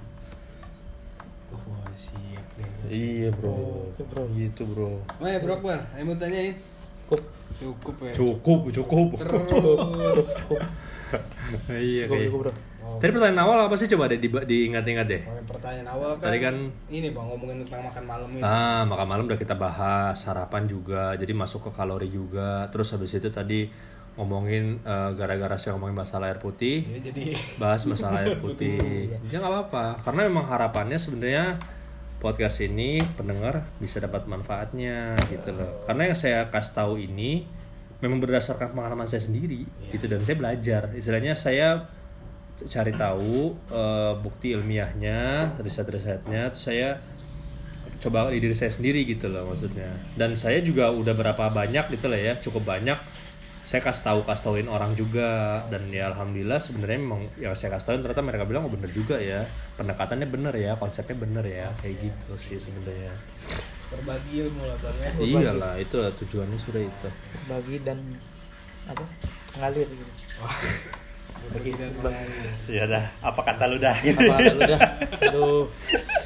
Wah, 1.50 1.82
siap 1.94 2.46
deh. 2.54 2.70
iya 2.88 3.28
bro 3.30 3.90
Oke, 3.90 4.02
bro. 4.06 4.22
gitu 4.32 4.62
bro 4.66 5.02
Wah, 5.18 5.34
Bro 5.36 5.52
Akbar, 5.58 5.82
ayo 5.94 6.02
mau 6.04 6.14
tanyain. 6.14 6.54
Cukup. 7.04 7.22
Cukup 7.58 7.94
ya. 8.00 8.12
cukup 8.14 8.60
cukup 8.70 9.06
Terus. 9.18 10.28
Cukup. 10.38 10.62
iya 11.74 12.06
Cukup, 12.06 12.22
cukup, 12.22 12.38
bro. 12.46 12.52
Tadi 12.96 13.10
pertanyaan 13.10 13.40
awal 13.40 13.58
apa 13.62 13.74
sih 13.74 13.86
coba 13.86 14.06
deh 14.06 14.16
di- 14.16 14.28
diingat-ingat 14.30 15.06
deh 15.06 15.22
Oh, 15.22 15.36
pertanyaan 15.46 15.88
awal 15.88 16.10
kan, 16.14 16.24
Tadi 16.26 16.38
kan- 16.38 16.68
ini 16.88 17.08
bang 17.08 17.26
ngomongin 17.26 17.56
tentang 17.62 17.82
makan 17.86 18.04
malam 18.04 18.28
ini. 18.30 18.40
Ah, 18.40 18.82
makan 18.82 19.06
malam 19.06 19.24
udah 19.24 19.36
kita 19.36 19.54
bahas, 19.54 20.16
sarapan 20.16 20.64
juga, 20.64 21.12
jadi 21.14 21.30
masuk 21.30 21.66
ke 21.66 21.70
kalori 21.72 22.08
juga. 22.08 22.68
Terus 22.68 22.90
habis 22.90 23.12
itu 23.12 23.28
tadi 23.28 23.68
ngomongin 24.12 24.80
eh, 24.80 25.10
gara-gara 25.14 25.54
saya 25.54 25.74
ngomongin 25.74 25.96
masalah 25.96 26.28
air 26.28 26.38
putih, 26.38 26.84
Ya, 26.84 26.98
jadi 27.02 27.36
bahas 27.56 27.86
masalah 27.90 28.20
air 28.22 28.36
putih. 28.36 29.08
Ya 29.24 29.38
nggak 29.38 29.48
apa-apa, 29.48 29.84
karena 30.02 30.20
memang 30.26 30.44
harapannya 30.46 30.96
sebenarnya 30.96 31.56
podcast 32.16 32.60
ini 32.60 33.00
pendengar 33.14 33.64
bisa 33.76 33.96
dapat 33.96 34.24
manfaatnya 34.24 35.16
gitu 35.26 35.50
loh. 35.50 35.80
Karena 35.84 36.12
yang 36.12 36.18
saya 36.18 36.46
kasih 36.46 36.74
tahu 36.74 36.94
ini 36.96 37.48
memang 37.98 38.16
berdasarkan 38.18 38.72
pengalaman 38.72 39.04
saya 39.04 39.20
sendiri 39.20 39.64
gitu 39.88 40.04
dan 40.04 40.20
saya 40.20 40.36
belajar. 40.36 40.88
Istilahnya 40.90 41.32
saya 41.32 41.88
cari 42.66 42.92
tahu 42.92 43.56
eh, 43.72 44.12
bukti 44.20 44.52
ilmiahnya, 44.52 45.54
riset-risetnya, 45.60 46.52
terus 46.52 46.64
saya 46.66 46.98
coba 48.00 48.32
di 48.32 48.40
diri 48.40 48.56
saya 48.56 48.72
sendiri 48.72 49.04
gitu 49.04 49.28
loh 49.28 49.52
maksudnya. 49.52 49.92
Dan 50.16 50.36
saya 50.36 50.60
juga 50.64 50.92
udah 50.92 51.12
berapa 51.12 51.52
banyak 51.52 51.92
gitu 51.94 52.06
lah 52.08 52.20
ya, 52.20 52.32
cukup 52.40 52.64
banyak 52.64 52.98
saya 53.70 53.86
kasih 53.86 54.02
tahu 54.02 54.20
kasih 54.26 54.44
tauin 54.50 54.66
orang 54.66 54.98
juga 54.98 55.62
dan 55.70 55.86
ya 55.94 56.10
alhamdulillah 56.10 56.58
sebenarnya 56.58 56.98
memang 57.06 57.22
yang 57.38 57.54
saya 57.54 57.70
kasih 57.78 57.86
tahuin 57.86 58.02
ternyata 58.02 58.26
mereka 58.26 58.42
bilang 58.42 58.66
oh 58.66 58.72
bener 58.74 58.90
juga 58.90 59.14
ya 59.22 59.46
pendekatannya 59.78 60.26
bener 60.26 60.50
ya 60.58 60.74
konsepnya 60.74 61.14
bener 61.14 61.46
ya 61.46 61.70
kayak 61.78 62.02
gitu 62.02 62.32
sih 62.42 62.58
sebenarnya 62.58 63.14
berbagi 63.94 64.42
ilmu 64.42 64.62
lah 64.66 64.74
bang 64.82 64.96
ya. 64.98 65.10
iyalah 65.22 65.74
itu 65.78 65.98
tujuannya 66.02 66.58
sudah 66.58 66.82
itu 66.82 67.08
Bagi 67.46 67.78
dan 67.86 67.98
apa? 68.90 69.04
Ngalir 69.58 69.86
gitu. 69.86 70.12
Berbagi 70.42 70.98
mengalir. 71.48 72.52
ya 72.68 72.84
dah 72.86 73.04
apa 73.24 73.40
kata 73.42 73.64
lu 73.66 73.76
dah 73.80 73.96
Apa 73.96 74.34
lu 74.54 74.60
dah? 74.62 74.80
Aduh. 75.26 75.64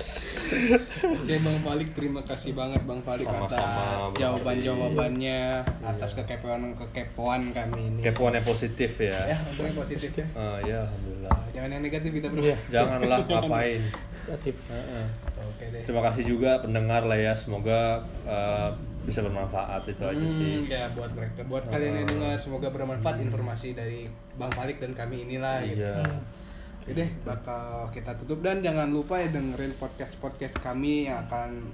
Oke 1.05 1.35
Bang 1.37 1.59
Falik, 1.61 1.89
terima 1.91 2.23
kasih 2.23 2.53
banget 2.53 2.81
Bang 2.83 3.01
Falik 3.01 3.25
Sama-sama, 3.25 3.51
atas 3.91 4.03
Bang 4.05 4.15
jawaban-jawabannya, 4.17 5.41
atas 5.83 6.11
kekepoan-kekepoan 6.15 7.41
kami 7.51 7.81
ini. 7.89 8.01
kepoannya 8.01 8.43
positif 8.43 8.91
ya 8.99 9.19
Ya, 9.27 9.37
untungnya 9.43 9.75
positif 9.75 10.11
ya. 10.13 10.27
Ah, 10.33 10.59
ya 10.61 10.79
alhamdulillah 10.81 11.37
Jangan 11.51 11.69
yang 11.71 11.83
negatif 11.83 12.11
kita 12.13 12.27
bro. 12.29 12.41
Iya. 12.41 12.57
janganlah 12.69 13.19
ngapain 13.29 13.83
Kreatif. 14.25 14.57
Heeh. 14.67 15.07
Oke 15.37 15.65
deh. 15.69 15.83
terima 15.83 16.03
kasih 16.03 16.25
juga 16.25 16.57
pendengar 16.59 17.03
lah 17.03 17.19
ya 17.19 17.33
semoga 17.35 18.01
eh, 18.25 18.71
bisa 19.05 19.21
bermanfaat 19.21 19.85
itu 19.85 20.01
aja 20.01 20.25
sih 20.25 20.49
Hmm, 20.57 20.65
ya 20.67 20.89
buat 20.91 21.13
mereka, 21.13 21.45
buat 21.45 21.69
kalian 21.69 21.93
yang 21.95 22.09
dengar 22.09 22.33
semoga 22.35 22.69
bermanfaat 22.69 23.21
informasi 23.21 23.73
dari 23.73 24.09
Bang 24.35 24.49
Falik 24.49 24.81
dan 24.81 24.95
kami 24.95 25.29
inilah. 25.29 25.61
gitu. 25.63 25.85
Iya 26.85 26.93
Oke 26.93 26.93
deh, 26.95 27.09
bakal 27.25 27.65
kita 27.89 28.13
tutup 28.15 28.45
dan 28.45 28.61
jangan 28.61 28.93
lupa 28.93 29.17
ya 29.17 29.33
dengerin 29.33 29.73
podcast 29.75 30.21
podcast 30.21 30.61
kami 30.61 31.09
yang 31.09 31.25
akan 31.25 31.73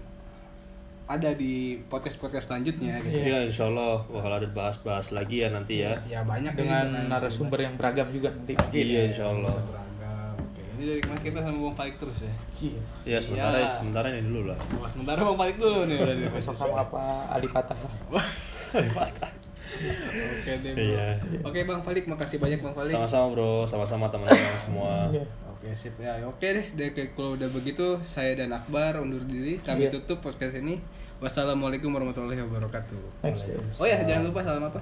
ada 1.10 1.34
di 1.34 1.82
podcast 1.90 2.22
podcast 2.22 2.46
selanjutnya. 2.46 3.02
Gitu. 3.02 3.18
Iya, 3.26 3.50
insya 3.50 3.66
Allah 3.66 4.06
bakal 4.06 4.30
ada 4.30 4.46
bahas-bahas 4.46 5.10
lagi 5.10 5.42
ya 5.42 5.50
nanti 5.50 5.82
ya. 5.82 5.98
Ya 6.06 6.22
banyak 6.22 6.54
Dengan 6.54 7.10
narasumber 7.10 7.58
yang 7.58 7.74
beragam 7.74 8.06
juga 8.14 8.30
nanti. 8.30 8.54
Iya, 8.70 9.10
insya 9.10 9.26
Allah. 9.26 9.50
bisa 9.50 9.66
beragam. 9.66 10.34
Oke, 10.38 10.62
ini 10.78 10.82
dari 10.86 11.00
kemarin 11.02 11.22
kita 11.26 11.38
sama 11.42 11.58
Bang 11.58 11.74
Falik 11.74 11.96
terus 11.98 12.18
ya. 12.22 12.34
Iya. 12.62 12.80
Iya, 13.02 13.18
sementara 13.18 13.56
Iya. 13.58 13.70
sementara 13.74 14.06
ini 14.14 14.22
dulu 14.22 14.40
lah. 14.54 14.58
Oh, 14.78 14.86
sementara 14.86 15.18
Bang 15.26 15.38
Falik 15.42 15.56
dulu 15.58 15.78
nih 15.90 15.96
udah 15.98 16.14
di 16.14 16.24
Sama 16.38 16.76
apa 16.78 17.02
Ali 17.34 17.48
Patah 17.50 17.78
lah. 18.14 18.26
Oke 19.70 20.52
deh. 20.58 20.72
Bro. 20.72 20.82
Iya. 20.82 21.08
Oke 21.40 21.58
Bang 21.64 21.80
Falik, 21.80 22.04
makasih 22.04 22.38
banyak 22.38 22.60
Bang 22.60 22.74
Falik. 22.74 22.92
Sama-sama 22.92 23.26
bro, 23.30 23.52
sama-sama 23.64 24.06
teman-teman 24.08 24.56
semua. 24.64 25.08
Iya. 25.08 25.24
Oke 25.46 25.68
sip 25.72 25.94
ya. 25.96 26.16
Oke 26.24 26.46
deh, 26.50 26.66
deh 26.72 26.88
kayak 26.90 27.12
kalau 27.12 27.36
udah 27.36 27.48
begitu 27.48 27.84
saya 28.02 28.32
dan 28.34 28.50
Akbar 28.50 28.96
undur 28.96 29.20
diri. 29.22 29.60
Kami 29.60 29.86
Iya. 29.86 29.92
tutup 29.92 30.20
podcast 30.20 30.54
ini. 30.54 30.80
Wassalamualaikum 31.20 31.92
warahmatullahi 31.92 32.40
wabarakatuh. 32.40 33.20
Next. 33.22 33.52
Oh 33.76 33.84
ya, 33.84 34.00
jangan 34.00 34.32
lupa 34.32 34.40
salam 34.40 34.64
apa? 34.64 34.80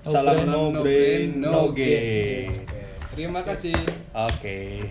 Salam 0.00 0.46
no 0.46 0.70
brain, 0.76 1.42
no 1.42 1.74
gain. 1.74 2.46
Oke. 2.46 2.78
Terima 3.10 3.42
kasih. 3.42 3.74
Oke. 4.14 4.86